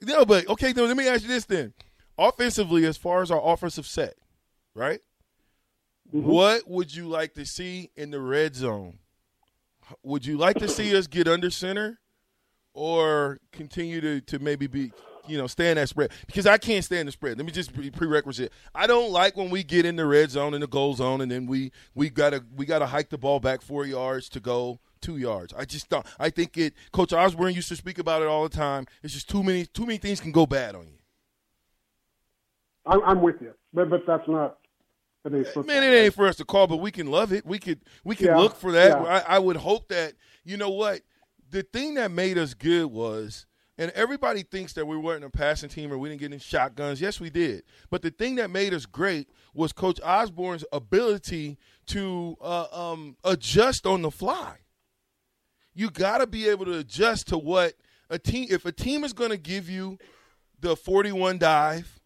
No, 0.00 0.24
but 0.24 0.48
okay. 0.48 0.72
Then 0.72 0.86
let 0.86 0.96
me 0.96 1.08
ask 1.08 1.22
you 1.22 1.28
this: 1.28 1.44
then, 1.46 1.72
offensively, 2.16 2.84
as 2.84 2.96
far 2.96 3.22
as 3.22 3.30
our 3.30 3.40
offensive 3.44 3.86
set, 3.86 4.14
right? 4.74 5.00
Mm-hmm. 6.14 6.28
What 6.28 6.68
would 6.68 6.94
you 6.94 7.08
like 7.08 7.34
to 7.34 7.44
see 7.44 7.90
in 7.96 8.10
the 8.10 8.20
red 8.20 8.54
zone? 8.54 8.98
Would 10.02 10.24
you 10.24 10.36
like 10.36 10.58
to 10.58 10.68
see 10.68 10.94
us 10.96 11.06
get 11.06 11.26
under 11.26 11.50
center, 11.50 11.98
or 12.74 13.40
continue 13.50 14.00
to 14.00 14.20
to 14.20 14.38
maybe 14.38 14.66
be, 14.66 14.92
you 15.26 15.36
know, 15.36 15.46
stay 15.46 15.70
in 15.70 15.76
that 15.76 15.88
spread? 15.88 16.12
Because 16.26 16.46
I 16.46 16.58
can't 16.58 16.84
stand 16.84 17.08
the 17.08 17.12
spread. 17.12 17.38
Let 17.38 17.46
me 17.46 17.52
just 17.52 17.74
pre- 17.74 17.90
prerequisite. 17.90 18.52
I 18.74 18.86
don't 18.86 19.10
like 19.10 19.36
when 19.36 19.50
we 19.50 19.64
get 19.64 19.84
in 19.84 19.96
the 19.96 20.06
red 20.06 20.30
zone 20.30 20.54
and 20.54 20.62
the 20.62 20.68
goal 20.68 20.94
zone, 20.94 21.22
and 21.22 21.30
then 21.30 21.46
we 21.46 21.72
we 21.94 22.10
gotta 22.10 22.44
we 22.54 22.66
gotta 22.66 22.86
hike 22.86 23.08
the 23.08 23.18
ball 23.18 23.40
back 23.40 23.62
four 23.62 23.84
yards 23.84 24.28
to 24.30 24.40
go 24.40 24.78
two 25.00 25.16
yards. 25.16 25.52
I 25.56 25.64
just 25.64 25.88
don't. 25.88 26.06
I 26.18 26.30
think 26.30 26.56
it. 26.56 26.74
Coach 26.92 27.12
Osborne 27.12 27.54
used 27.54 27.68
to 27.68 27.76
speak 27.76 27.98
about 27.98 28.22
it 28.22 28.28
all 28.28 28.42
the 28.42 28.56
time. 28.56 28.86
It's 29.02 29.14
just 29.14 29.28
too 29.28 29.42
many 29.42 29.66
too 29.66 29.86
many 29.86 29.98
things 29.98 30.20
can 30.20 30.32
go 30.32 30.46
bad 30.46 30.74
on 30.74 30.86
you. 30.88 30.98
I'm, 32.86 33.02
I'm 33.04 33.22
with 33.22 33.36
you, 33.40 33.52
but 33.72 33.90
but 33.90 34.06
that's 34.06 34.26
not. 34.28 34.58
Man, 35.24 35.82
it 35.82 35.94
ain't 35.94 36.14
for 36.14 36.26
us 36.26 36.36
to 36.36 36.44
call, 36.44 36.66
but 36.66 36.78
we 36.78 36.90
can 36.90 37.06
love 37.08 37.32
it. 37.32 37.44
We 37.44 37.58
could 37.58 37.80
we 38.02 38.16
can 38.16 38.26
Yeah, 38.26 38.38
look 38.38 38.56
for 38.56 38.72
that. 38.72 38.98
yeah. 39.02 39.22
I, 39.28 39.36
I 39.36 39.38
would 39.38 39.56
hope 39.56 39.88
that 39.88 40.14
you 40.44 40.56
know 40.56 40.70
what 40.70 41.02
the 41.50 41.62
thing 41.62 41.94
that 41.94 42.10
made 42.10 42.38
us 42.38 42.54
good 42.54 42.86
was, 42.86 43.44
and 43.76 43.90
everybody 43.92 44.42
thinks 44.42 44.72
that 44.74 44.86
we 44.86 44.96
weren't 44.96 45.24
a 45.24 45.30
passing 45.30 45.68
team 45.68 45.92
or 45.92 45.98
we 45.98 46.08
didn't 46.08 46.20
get 46.20 46.32
in 46.32 46.38
shotguns. 46.38 47.00
Yes, 47.00 47.20
we 47.20 47.30
did. 47.30 47.64
But 47.90 48.02
the 48.02 48.10
thing 48.10 48.36
that 48.36 48.50
made 48.50 48.72
us 48.72 48.86
great 48.86 49.28
was 49.52 49.72
Coach 49.72 50.00
Osborne's 50.02 50.64
ability 50.72 51.58
to 51.86 52.36
uh, 52.40 52.66
um, 52.72 53.16
adjust 53.24 53.86
on 53.86 54.02
the 54.02 54.10
fly. 54.10 54.58
You 55.78 55.90
got 55.90 56.18
to 56.18 56.26
be 56.26 56.48
able 56.48 56.64
to 56.64 56.78
adjust 56.78 57.28
to 57.28 57.38
what 57.38 57.74
a 58.10 58.18
team. 58.18 58.48
If 58.50 58.66
a 58.66 58.72
team 58.72 59.04
is 59.04 59.12
going 59.12 59.30
to 59.30 59.36
give 59.36 59.70
you 59.70 59.98
the 60.58 60.74
forty-one 60.74 61.38
dive, 61.38 62.00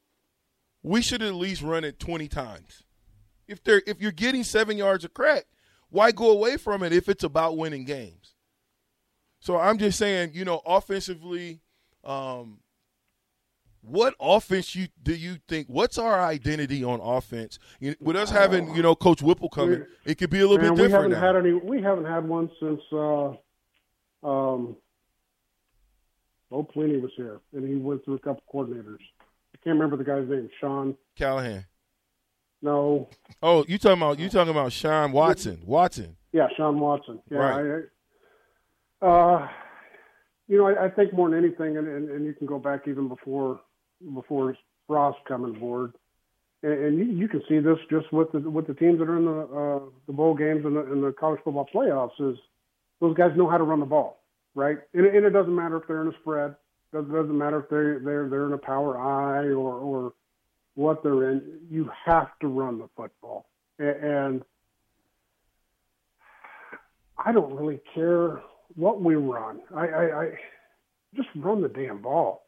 we 0.83 1.01
should 1.01 1.23
at 1.23 1.35
least 1.35 1.63
run 1.63 1.83
it 1.83 1.99
twenty 1.99 2.29
times 2.29 2.83
if 3.49 3.63
they're 3.63 3.83
if 3.87 4.01
you're 4.01 4.13
getting 4.13 4.45
seven 4.45 4.77
yards 4.77 5.05
of 5.05 5.15
crack, 5.15 5.45
why 5.91 6.13
go 6.13 6.31
away 6.31 6.57
from 6.57 6.83
it 6.83 6.93
if 6.93 7.09
it's 7.09 7.25
about 7.25 7.57
winning 7.57 7.85
games? 7.85 8.35
So 9.41 9.59
I'm 9.59 9.79
just 9.79 9.99
saying, 9.99 10.33
you 10.35 10.45
know, 10.45 10.61
offensively, 10.65 11.63
um, 12.05 12.61
what 13.81 14.15
offense 14.21 14.75
you 14.75 14.89
do 15.03 15.15
you 15.15 15.39
think? 15.49 15.67
What's 15.69 15.99
our 15.99 16.21
identity 16.21 16.85
on 16.85 17.01
offense? 17.01 17.59
You, 17.81 17.97
with 18.01 18.17
us 18.17 18.31
having, 18.31 18.75
you 18.75 18.83
know, 18.83 18.95
Coach 18.95 19.23
Whipple 19.23 19.49
coming, 19.49 19.85
it 20.05 20.19
could 20.19 20.31
be 20.31 20.41
a 20.41 20.47
little 20.47 20.59
Man, 20.59 20.75
bit 20.75 20.83
we 20.83 20.89
different 20.89 21.15
haven't 21.15 21.35
now. 21.35 21.35
had 21.35 21.47
any. 21.47 21.53
We 21.55 21.83
haven't 21.83 22.05
had 22.05 22.29
one 22.29 22.51
since 22.61 22.81
uh, 22.93 23.33
um, 24.23 24.77
Bo 26.51 26.65
Pelini 26.65 27.01
was 27.01 27.13
here, 27.17 27.41
and 27.55 27.67
he 27.67 27.77
went 27.77 28.05
through 28.05 28.15
a 28.15 28.19
couple 28.19 28.43
coordinators. 28.53 29.01
I 29.55 29.59
can't 29.65 29.79
remember 29.79 29.97
the 29.97 30.05
guy's 30.05 30.29
name. 30.29 30.51
Sean. 30.61 30.97
Callahan. 31.17 31.65
No. 32.61 33.09
Oh, 33.43 33.65
you 33.67 33.79
talking 33.79 34.01
about 34.01 34.19
you 34.19 34.29
talking 34.29 34.51
about 34.51 34.73
Shawn 34.73 35.13
Watson? 35.13 35.61
Watson. 35.65 36.17
Yeah, 36.33 36.49
Shawn 36.57 36.79
Watson. 36.79 37.21
Yeah. 37.31 37.39
Right. 37.39 37.85
I, 39.03 39.07
uh, 39.07 39.49
you 40.47 40.59
know, 40.59 40.69
I, 40.69 40.85
I 40.85 40.91
think 40.91 41.13
more 41.13 41.29
than 41.29 41.39
anything, 41.39 41.77
and, 41.77 41.89
and, 41.89 42.11
and 42.11 42.25
you 42.25 42.35
can 42.35 42.47
go 42.47 42.59
back 42.59 42.87
even 42.87 43.09
before 43.09 43.61
before 44.15 44.55
Frost 44.87 45.19
coming 45.27 45.57
aboard, 45.57 45.95
and, 46.63 46.73
and 46.73 46.99
you, 46.99 47.05
you 47.05 47.29
can 47.29 47.43
see 47.49 47.59
this 47.59 47.79
just 47.91 48.13
with 48.13 48.31
the 48.33 48.39
with 48.39 48.67
the 48.67 48.75
teams 48.75 48.99
that 48.99 49.09
are 49.09 49.17
in 49.17 49.25
the 49.25 49.41
uh, 49.41 49.81
the 50.07 50.13
bowl 50.13 50.35
games 50.35 50.65
and 50.65 50.77
the, 50.77 50.81
and 50.83 51.03
the 51.03 51.13
college 51.13 51.41
football 51.43 51.69
playoffs 51.75 52.21
is 52.21 52.39
those 53.03 53.15
guys 53.17 53.33
know 53.37 53.51
how 53.51 53.59
to 53.59 53.65
run 53.65 53.81
the 53.81 53.87
ball, 53.87 54.23
right? 54.55 54.79
And, 54.95 55.05
it- 55.05 55.15
and 55.15 55.27
it 55.27 55.31
doesn't 55.31 55.55
matter 55.55 55.77
if 55.77 55.87
they're 55.87 56.01
in 56.03 56.09
a 56.09 56.19
spread. 56.21 56.55
Doesn't 56.93 57.13
doesn't 57.13 57.37
matter 57.37 57.59
if 57.61 57.69
they're 57.69 57.99
they're 57.99 58.29
they're 58.29 58.47
in 58.47 58.53
a 58.53 58.59
power 58.59 58.99
I 58.99 59.47
or 59.49 59.75
or 59.79 60.13
what 60.75 61.03
they're 61.03 61.31
in. 61.31 61.59
You 61.71 61.91
have 62.07 62.29
to 62.41 62.47
run 62.49 62.79
the 62.79 62.89
football, 62.97 63.47
and 63.79 64.43
I 67.25 67.33
don't 67.33 67.55
really 67.55 67.81
care 67.95 68.41
what 68.75 69.01
we 69.03 69.15
run. 69.15 69.61
I, 69.75 69.87
I, 69.87 70.23
I 70.25 70.31
just 71.15 71.29
run 71.37 71.63
the 71.63 71.69
damn 71.69 72.03
ball 72.03 72.47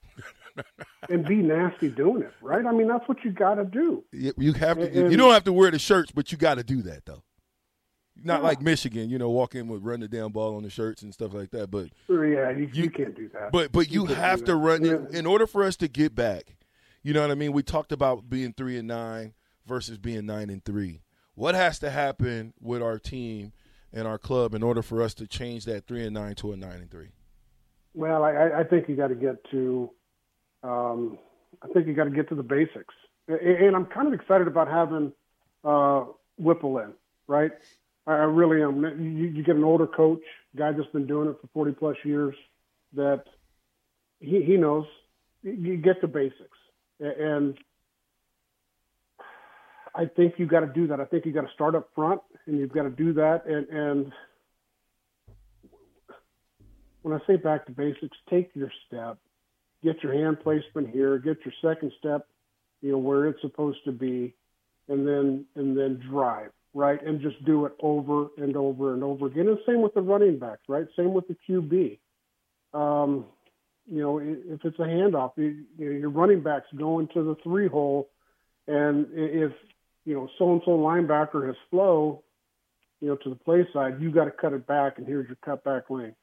and 1.08 1.24
be 1.26 1.36
nasty 1.36 1.88
doing 1.88 2.22
it, 2.22 2.32
right? 2.42 2.64
I 2.66 2.72
mean, 2.72 2.88
that's 2.88 3.06
what 3.08 3.24
you 3.24 3.30
got 3.30 3.54
to 3.56 3.64
do. 3.64 4.04
You 4.12 4.32
you 4.36 4.52
have 4.54 4.78
to. 4.78 4.86
And- 4.86 5.10
you 5.10 5.16
don't 5.16 5.32
have 5.32 5.44
to 5.44 5.52
wear 5.52 5.70
the 5.70 5.78
shirts, 5.78 6.10
but 6.12 6.32
you 6.32 6.38
got 6.38 6.56
to 6.56 6.62
do 6.64 6.82
that 6.82 7.06
though. 7.06 7.22
Not 8.22 8.40
Yeah. 8.40 8.46
like 8.46 8.62
Michigan, 8.62 9.10
you 9.10 9.18
know, 9.18 9.28
walk 9.30 9.54
in 9.54 9.66
with 9.68 9.82
run 9.82 10.00
the 10.00 10.08
damn 10.08 10.30
ball 10.32 10.56
on 10.56 10.62
the 10.62 10.70
shirts 10.70 11.02
and 11.02 11.12
stuff 11.12 11.34
like 11.34 11.50
that. 11.50 11.70
But 11.70 11.88
Yeah, 12.08 12.50
you, 12.50 12.70
you, 12.72 12.84
You- 12.84 12.90
can't 12.90 13.14
do 13.14 13.28
that. 13.30 13.50
But 13.52 13.72
but 13.72 13.90
you 13.90 14.06
can't 14.06 14.18
have 14.18 14.44
to 14.44 14.54
run 14.54 14.84
in, 14.84 15.08
Yeah. 15.10 15.18
in 15.18 15.26
order 15.26 15.46
for 15.46 15.64
us 15.64 15.76
to 15.78 15.88
get 15.88 16.14
back. 16.14 16.56
You 17.02 17.12
know 17.12 17.20
what 17.22 17.30
I 17.30 17.34
mean? 17.34 17.52
We 17.52 17.62
talked 17.62 17.92
about 17.92 18.30
being 18.30 18.52
three 18.52 18.78
and 18.78 18.88
nine 18.88 19.34
versus 19.66 19.98
being 19.98 20.26
nine 20.26 20.48
and 20.48 20.64
three. 20.64 21.02
What 21.34 21.54
has 21.54 21.78
to 21.80 21.90
happen 21.90 22.54
with 22.60 22.82
our 22.82 22.98
team 22.98 23.52
and 23.92 24.06
our 24.06 24.18
club 24.18 24.54
in 24.54 24.62
order 24.62 24.80
for 24.82 25.02
us 25.02 25.12
to 25.14 25.26
change 25.26 25.64
that 25.64 25.86
three 25.86 26.04
and 26.04 26.14
nine 26.14 26.34
to 26.36 26.52
a 26.52 26.56
nine 26.56 26.80
and 26.80 26.90
three? 26.90 27.10
Well, 27.94 28.22
I- 28.24 28.60
I, 28.60 28.64
think 28.64 28.88
you 28.88 28.96
got 28.96 29.08
to 29.08 29.14
get 29.14 29.42
to, 29.50 29.90
um, 30.62 31.18
I 31.62 31.68
think 31.68 31.86
you 31.86 31.94
got 31.94 32.04
to 32.04 32.10
get 32.10 32.28
to 32.30 32.34
the 32.34 32.42
basics, 32.42 32.94
and, 33.28 33.38
and 33.40 33.76
I'm 33.76 33.86
kind 33.86 34.06
of 34.08 34.14
excited 34.14 34.46
about 34.48 34.68
having 34.68 35.12
uh, 35.64 36.04
Whipple 36.38 36.78
in, 36.78 36.92
right? 37.28 37.52
I, 38.06 38.12
I 38.12 38.24
really 38.24 38.62
am. 38.62 38.82
You, 38.82 39.28
you 39.28 39.42
get 39.42 39.56
an 39.56 39.64
older 39.64 39.86
coach, 39.86 40.22
guy 40.56 40.72
that's 40.72 40.90
been 40.90 41.06
doing 41.06 41.28
it 41.28 41.36
for 41.40 41.48
40 41.52 41.72
plus 41.72 41.96
years, 42.04 42.34
that 42.94 43.24
he, 44.20 44.42
he 44.42 44.56
knows. 44.56 44.86
You 45.42 45.76
get 45.76 46.00
the 46.00 46.08
basics, 46.08 46.56
and 47.00 47.58
I 49.94 50.06
think 50.06 50.34
you 50.38 50.46
got 50.46 50.60
to 50.60 50.66
do 50.66 50.86
that. 50.86 51.00
I 51.00 51.04
think 51.04 51.26
you 51.26 51.32
got 51.32 51.46
to 51.46 51.52
start 51.52 51.74
up 51.74 51.90
front, 51.94 52.22
and 52.46 52.58
you've 52.58 52.72
got 52.72 52.84
to 52.84 52.90
do 52.90 53.12
that, 53.14 53.44
and 53.46 53.68
and 53.68 54.12
when 57.02 57.12
I 57.12 57.18
say 57.26 57.36
back 57.36 57.66
to 57.66 57.72
basics, 57.72 58.16
take 58.30 58.50
your 58.54 58.72
step, 58.86 59.18
get 59.82 60.02
your 60.02 60.14
hand 60.14 60.40
placement 60.40 60.88
here, 60.88 61.18
get 61.18 61.36
your 61.44 61.52
second 61.60 61.92
step, 61.98 62.26
you 62.80 62.92
know, 62.92 62.98
where 62.98 63.26
it's 63.26 63.42
supposed 63.42 63.84
to 63.84 63.92
be, 63.92 64.34
and 64.88 65.06
then 65.06 65.44
and 65.54 65.76
then 65.76 66.02
drive. 66.10 66.50
Right, 66.74 67.00
and 67.06 67.20
just 67.20 67.42
do 67.44 67.64
it 67.66 67.72
over 67.80 68.26
and 68.36 68.56
over 68.56 68.92
and 68.92 69.02
over 69.02 69.26
again. 69.26 69.48
And 69.48 69.58
same 69.66 69.80
with 69.80 69.94
the 69.94 70.02
running 70.02 70.38
backs, 70.38 70.62
right? 70.68 70.86
Same 70.96 71.14
with 71.14 71.26
the 71.28 71.36
QB. 71.48 71.98
Um, 72.78 73.26
you 73.86 74.00
know, 74.02 74.18
if 74.18 74.64
it's 74.64 74.78
a 74.78 74.82
handoff, 74.82 75.32
you, 75.36 75.64
you 75.78 75.90
know, 75.90 75.98
your 75.98 76.10
running 76.10 76.42
backs 76.42 76.66
going 76.76 77.08
to 77.14 77.22
the 77.22 77.36
three 77.42 77.68
hole, 77.68 78.10
and 78.66 79.06
if 79.12 79.52
you 80.04 80.14
know 80.14 80.28
so 80.38 80.52
and 80.52 80.62
so 80.64 80.72
linebacker 80.72 81.46
has 81.46 81.56
flow, 81.70 82.22
you 83.00 83.08
know, 83.08 83.16
to 83.16 83.28
the 83.28 83.36
play 83.36 83.66
side, 83.72 84.00
you 84.00 84.10
got 84.10 84.24
to 84.24 84.30
cut 84.30 84.52
it 84.52 84.66
back, 84.66 84.98
and 84.98 85.06
here's 85.06 85.28
your 85.28 85.36
cutback 85.36 85.90
lane. 85.90 86.14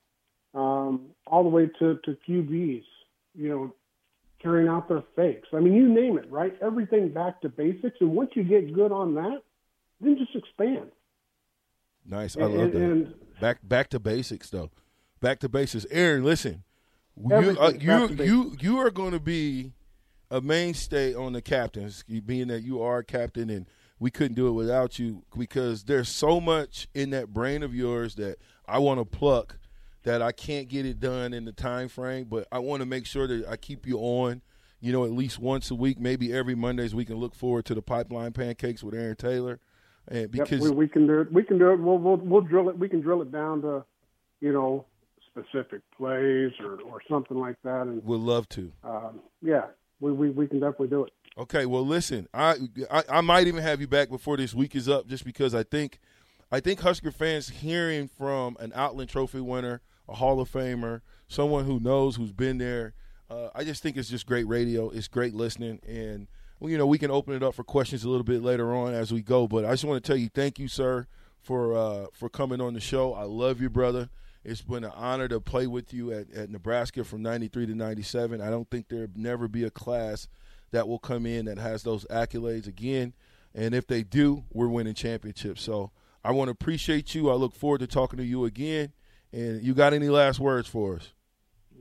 Um, 0.53 1.11
all 1.25 1.43
the 1.43 1.49
way 1.49 1.67
to 1.79 1.99
to 2.03 2.17
QBs, 2.27 2.83
you 3.35 3.49
know, 3.49 3.73
carrying 4.41 4.67
out 4.67 4.89
their 4.89 5.03
fakes. 5.15 5.47
I 5.53 5.59
mean, 5.59 5.73
you 5.73 5.87
name 5.87 6.17
it, 6.17 6.29
right? 6.31 6.53
Everything 6.61 7.09
back 7.09 7.41
to 7.41 7.49
basics, 7.49 7.97
and 8.01 8.11
once 8.11 8.31
you 8.33 8.43
get 8.43 8.73
good 8.73 8.91
on 8.91 9.13
that, 9.15 9.43
then 10.01 10.17
just 10.17 10.35
expand. 10.35 10.91
Nice, 12.05 12.35
I 12.35 12.45
love 12.45 12.71
that. 12.71 12.81
And, 12.81 13.13
back 13.39 13.59
back 13.63 13.89
to 13.91 13.99
basics, 13.99 14.49
though. 14.49 14.71
Back 15.21 15.39
to 15.39 15.49
basics. 15.49 15.85
Aaron, 15.91 16.23
listen, 16.23 16.63
you 17.15 17.57
uh, 17.59 17.73
you 17.79 18.07
you 18.07 18.57
you 18.59 18.77
are 18.79 18.91
going 18.91 19.11
to 19.11 19.19
be 19.19 19.73
a 20.29 20.41
mainstay 20.41 21.13
on 21.13 21.33
the 21.33 21.41
captains, 21.41 22.03
being 22.25 22.47
that 22.47 22.63
you 22.63 22.81
are 22.81 22.99
a 22.99 23.03
captain 23.03 23.49
and 23.49 23.67
we 23.99 24.09
couldn't 24.09 24.33
do 24.33 24.47
it 24.47 24.53
without 24.53 24.97
you 24.97 25.23
because 25.37 25.83
there's 25.83 26.09
so 26.09 26.41
much 26.41 26.87
in 26.95 27.11
that 27.11 27.31
brain 27.31 27.61
of 27.61 27.75
yours 27.75 28.15
that 28.15 28.37
I 28.65 28.79
want 28.79 28.99
to 28.99 29.05
pluck 29.05 29.59
that 30.03 30.23
I 30.23 30.31
can't 30.31 30.67
get 30.67 30.87
it 30.87 30.99
done 30.99 31.33
in 31.33 31.45
the 31.45 31.51
time 31.51 31.87
frame, 31.87 32.25
but 32.27 32.47
I 32.51 32.57
want 32.57 32.79
to 32.79 32.87
make 32.87 33.05
sure 33.05 33.27
that 33.27 33.45
I 33.47 33.57
keep 33.57 33.85
you 33.85 33.99
on, 33.99 34.41
you 34.79 34.91
know, 34.91 35.05
at 35.05 35.11
least 35.11 35.37
once 35.37 35.69
a 35.69 35.75
week, 35.75 35.99
maybe 35.99 36.33
every 36.33 36.55
Mondays 36.55 36.95
we 36.95 37.05
can 37.05 37.17
look 37.17 37.35
forward 37.35 37.65
to 37.65 37.75
the 37.75 37.83
pipeline 37.83 38.31
pancakes 38.33 38.83
with 38.83 38.95
Aaron 38.95 39.15
Taylor. 39.15 39.59
And 40.07 40.31
because 40.31 40.51
yep, 40.51 40.61
we, 40.61 40.69
we, 40.71 40.87
can 40.87 41.07
do 41.07 41.21
it, 41.21 41.31
we 41.31 41.43
can 41.43 41.57
do 41.57 41.71
it. 41.71 41.79
We'll, 41.79 41.97
we'll 41.97 42.17
we'll 42.17 42.41
drill 42.41 42.69
it. 42.69 42.77
We 42.77 42.89
can 42.89 43.01
drill 43.01 43.21
it 43.21 43.31
down 43.31 43.61
to, 43.61 43.85
you 44.39 44.51
know, 44.51 44.85
specific 45.31 45.81
plays 45.97 46.51
or, 46.59 46.81
or 46.81 47.01
something 47.09 47.37
like 47.37 47.55
that. 47.63 47.83
And 47.83 48.03
we'd 48.03 48.17
love 48.17 48.49
to. 48.49 48.71
Um, 48.83 49.21
yeah, 49.41 49.65
we, 49.99 50.11
we 50.11 50.29
we 50.29 50.47
can 50.47 50.59
definitely 50.59 50.87
do 50.87 51.05
it. 51.05 51.13
Okay, 51.37 51.65
well, 51.65 51.85
listen, 51.85 52.27
I, 52.33 52.55
I, 52.91 53.03
I 53.09 53.21
might 53.21 53.47
even 53.47 53.63
have 53.63 53.79
you 53.79 53.87
back 53.87 54.09
before 54.09 54.35
this 54.35 54.53
week 54.53 54.75
is 54.75 54.89
up, 54.89 55.07
just 55.07 55.23
because 55.23 55.55
I 55.55 55.63
think 55.63 55.99
I 56.51 56.59
think 56.59 56.81
Husker 56.81 57.11
fans 57.11 57.49
hearing 57.49 58.09
from 58.09 58.57
an 58.59 58.73
Outland 58.75 59.09
Trophy 59.09 59.39
winner, 59.39 59.81
a 60.09 60.15
Hall 60.15 60.41
of 60.41 60.51
Famer, 60.51 61.01
someone 61.29 61.65
who 61.65 61.79
knows, 61.79 62.17
who's 62.17 62.33
been 62.33 62.57
there. 62.57 62.93
Uh, 63.29 63.49
I 63.55 63.63
just 63.63 63.81
think 63.81 63.95
it's 63.95 64.09
just 64.09 64.25
great 64.25 64.45
radio. 64.45 64.89
It's 64.89 65.07
great 65.07 65.33
listening, 65.33 65.79
and 65.87 66.27
well, 66.61 66.69
you 66.69 66.77
know 66.77 66.85
we 66.85 66.99
can 66.99 67.09
open 67.09 67.33
it 67.33 67.41
up 67.41 67.55
for 67.55 67.63
questions 67.63 68.03
a 68.03 68.09
little 68.09 68.23
bit 68.23 68.43
later 68.43 68.73
on 68.73 68.93
as 68.93 69.11
we 69.11 69.21
go. 69.21 69.47
But 69.47 69.65
I 69.65 69.71
just 69.71 69.83
want 69.83 70.01
to 70.01 70.07
tell 70.07 70.15
you, 70.15 70.29
thank 70.29 70.59
you, 70.59 70.67
sir, 70.67 71.07
for 71.41 71.75
uh, 71.75 72.05
for 72.13 72.29
coming 72.29 72.61
on 72.61 72.75
the 72.75 72.79
show. 72.79 73.15
I 73.15 73.23
love 73.23 73.59
you, 73.59 73.69
brother. 73.69 74.09
It's 74.43 74.61
been 74.61 74.83
an 74.83 74.91
honor 74.95 75.27
to 75.27 75.39
play 75.39 75.65
with 75.65 75.91
you 75.91 76.11
at, 76.13 76.31
at 76.31 76.51
Nebraska 76.51 77.03
from 77.03 77.23
'93 77.23 77.65
to 77.65 77.75
'97. 77.75 78.41
I 78.41 78.51
don't 78.51 78.69
think 78.69 78.89
there'll 78.89 79.07
never 79.15 79.47
be 79.47 79.63
a 79.63 79.71
class 79.71 80.27
that 80.69 80.87
will 80.87 80.99
come 80.99 81.25
in 81.25 81.45
that 81.45 81.57
has 81.57 81.81
those 81.81 82.05
accolades 82.05 82.67
again. 82.67 83.13
And 83.55 83.73
if 83.73 83.87
they 83.87 84.03
do, 84.03 84.43
we're 84.53 84.67
winning 84.67 84.93
championships. 84.93 85.63
So 85.63 85.91
I 86.23 86.31
want 86.31 86.47
to 86.49 86.51
appreciate 86.51 87.15
you. 87.15 87.31
I 87.31 87.33
look 87.33 87.55
forward 87.55 87.79
to 87.79 87.87
talking 87.87 88.17
to 88.17 88.23
you 88.23 88.45
again. 88.45 88.93
And 89.33 89.63
you 89.63 89.73
got 89.73 89.93
any 89.93 90.09
last 90.09 90.39
words 90.39 90.67
for 90.67 90.97
us? 90.97 91.11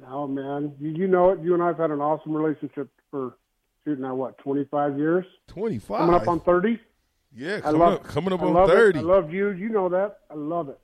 No, 0.00 0.26
man. 0.26 0.72
You, 0.80 0.90
you 0.90 1.06
know 1.06 1.30
it. 1.30 1.40
You 1.42 1.52
and 1.52 1.62
I 1.62 1.68
have 1.68 1.78
had 1.78 1.90
an 1.90 2.00
awesome 2.00 2.32
relationship 2.32 2.88
for 3.10 3.36
shooting 3.84 4.02
now 4.02 4.14
what 4.14 4.38
twenty 4.38 4.64
five 4.70 4.98
years. 4.98 5.24
Twenty 5.46 5.78
five. 5.78 5.98
Coming 5.98 6.14
up 6.14 6.28
on 6.28 6.40
thirty. 6.40 6.78
Yeah, 7.34 7.60
coming 7.60 7.80
love, 7.80 7.92
up, 7.94 8.04
coming 8.04 8.32
up 8.32 8.42
on 8.42 8.68
thirty. 8.68 8.98
It. 8.98 9.02
I 9.02 9.04
love 9.04 9.32
you. 9.32 9.50
You 9.50 9.68
know 9.68 9.88
that. 9.88 10.18
I 10.30 10.34
love 10.34 10.68
it. 10.68 10.78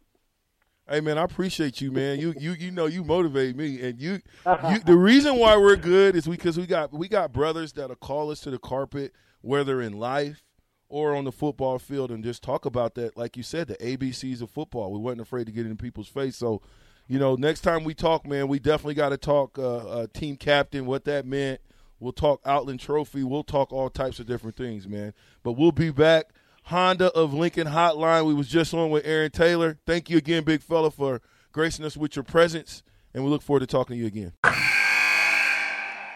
Hey 0.88 1.00
man, 1.00 1.18
I 1.18 1.22
appreciate 1.22 1.80
you, 1.80 1.90
man. 1.90 2.20
You 2.20 2.32
you 2.38 2.52
you 2.52 2.70
know 2.70 2.86
you 2.86 3.02
motivate 3.02 3.56
me, 3.56 3.80
and 3.82 4.00
you, 4.00 4.20
you 4.70 4.78
the 4.78 4.96
reason 4.96 5.36
why 5.36 5.56
we're 5.56 5.76
good 5.76 6.14
is 6.14 6.26
because 6.26 6.56
we 6.56 6.66
got 6.66 6.92
we 6.92 7.08
got 7.08 7.32
brothers 7.32 7.72
that'll 7.72 7.96
call 7.96 8.30
us 8.30 8.40
to 8.40 8.50
the 8.50 8.58
carpet, 8.58 9.12
whether 9.40 9.80
in 9.82 9.94
life 9.94 10.44
or 10.88 11.14
on 11.14 11.24
the 11.24 11.32
football 11.32 11.78
field, 11.78 12.10
and 12.10 12.22
just 12.22 12.42
talk 12.42 12.64
about 12.64 12.94
that. 12.94 13.16
Like 13.16 13.36
you 13.36 13.42
said, 13.42 13.68
the 13.68 13.76
ABCs 13.76 14.40
of 14.42 14.50
football. 14.50 14.92
We 14.92 15.00
wasn't 15.00 15.22
afraid 15.22 15.46
to 15.46 15.52
get 15.52 15.66
in 15.66 15.76
people's 15.76 16.08
face. 16.08 16.36
So, 16.36 16.62
you 17.08 17.18
know, 17.18 17.34
next 17.34 17.60
time 17.60 17.84
we 17.84 17.94
talk, 17.94 18.26
man, 18.26 18.48
we 18.48 18.58
definitely 18.58 18.94
got 18.94 19.08
to 19.08 19.16
talk 19.16 19.58
uh, 19.58 19.76
uh, 19.78 20.06
team 20.14 20.36
captain, 20.36 20.86
what 20.86 21.04
that 21.04 21.26
meant. 21.26 21.60
We'll 21.98 22.12
talk 22.12 22.40
Outland 22.44 22.80
Trophy. 22.80 23.22
We'll 23.22 23.44
talk 23.44 23.72
all 23.72 23.88
types 23.88 24.18
of 24.20 24.26
different 24.26 24.56
things, 24.56 24.86
man. 24.86 25.14
But 25.42 25.52
we'll 25.52 25.72
be 25.72 25.90
back. 25.90 26.26
Honda 26.64 27.12
of 27.12 27.32
Lincoln 27.32 27.68
Hotline. 27.68 28.26
We 28.26 28.34
was 28.34 28.48
just 28.48 28.74
on 28.74 28.90
with 28.90 29.06
Aaron 29.06 29.30
Taylor. 29.30 29.78
Thank 29.86 30.10
you 30.10 30.16
again, 30.16 30.42
big 30.42 30.62
fella, 30.62 30.90
for 30.90 31.22
gracing 31.52 31.84
us 31.84 31.96
with 31.96 32.16
your 32.16 32.22
presence, 32.24 32.82
and 33.14 33.24
we 33.24 33.30
look 33.30 33.40
forward 33.40 33.60
to 33.60 33.66
talking 33.66 33.96
to 33.96 34.00
you 34.00 34.06
again. 34.06 34.32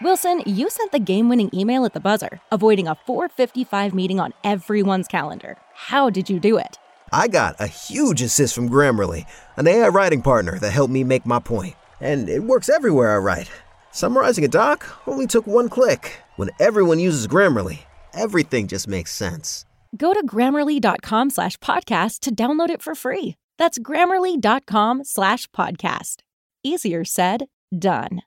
Wilson, 0.03 0.41
you 0.45 0.69
sent 0.69 0.91
the 0.91 0.99
game-winning 0.99 1.51
email 1.53 1.85
at 1.85 1.93
the 1.93 1.99
buzzer, 1.99 2.41
avoiding 2.51 2.87
a 2.87 2.95
4:55 3.07 3.93
meeting 3.93 4.19
on 4.19 4.33
everyone's 4.43 5.07
calendar. 5.07 5.57
How 5.73 6.09
did 6.09 6.29
you 6.29 6.39
do 6.39 6.57
it? 6.57 6.77
I 7.11 7.27
got 7.27 7.55
a 7.59 7.67
huge 7.67 8.21
assist 8.21 8.53
from 8.53 8.69
Grammarly, 8.69 9.25
an 9.57 9.67
AI 9.67 9.87
writing 9.87 10.21
partner 10.21 10.59
that 10.59 10.71
helped 10.71 10.93
me 10.93 11.03
make 11.03 11.25
my 11.25 11.39
point, 11.39 11.75
and 11.99 12.29
it 12.29 12.43
works 12.43 12.67
everywhere 12.67 13.13
I 13.13 13.17
write. 13.17 13.49
Summarizing 13.91 14.45
a 14.45 14.47
doc 14.47 14.85
only 15.07 15.27
took 15.27 15.45
one 15.47 15.69
click. 15.69 16.19
When 16.37 16.49
everyone 16.59 16.99
uses 16.99 17.27
Grammarly, 17.27 17.79
everything 18.13 18.67
just 18.67 18.87
makes 18.87 19.13
sense. 19.13 19.65
Go 19.97 20.13
to 20.13 20.25
grammarly.com 20.25 21.29
slash 21.29 21.57
podcast 21.57 22.21
to 22.21 22.33
download 22.33 22.69
it 22.69 22.81
for 22.81 22.95
free. 22.95 23.35
That's 23.57 23.77
grammarly.com 23.79 25.03
slash 25.03 25.47
podcast. 25.47 26.17
Easier 26.63 27.03
said, 27.03 27.47
done. 27.77 28.21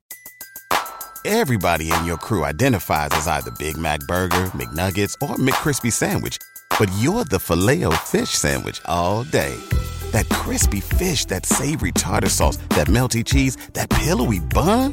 Everybody 1.24 1.90
in 1.90 2.04
your 2.04 2.18
crew 2.18 2.44
identifies 2.44 3.08
as 3.12 3.26
either 3.26 3.50
Big 3.52 3.78
Mac 3.78 4.00
Burger, 4.00 4.50
McNuggets, 4.52 5.14
or 5.22 5.36
McCrispy 5.36 5.90
Sandwich, 5.90 6.36
but 6.78 6.92
you're 6.98 7.24
the 7.24 7.38
filet 7.38 7.84
fish 8.04 8.28
Sandwich 8.28 8.82
all 8.84 9.24
day. 9.24 9.58
That 10.10 10.28
crispy 10.28 10.80
fish, 10.80 11.24
that 11.26 11.46
savory 11.46 11.92
tartar 11.92 12.28
sauce, 12.28 12.58
that 12.70 12.88
melty 12.88 13.24
cheese, 13.24 13.56
that 13.72 13.88
pillowy 13.88 14.40
bun. 14.40 14.92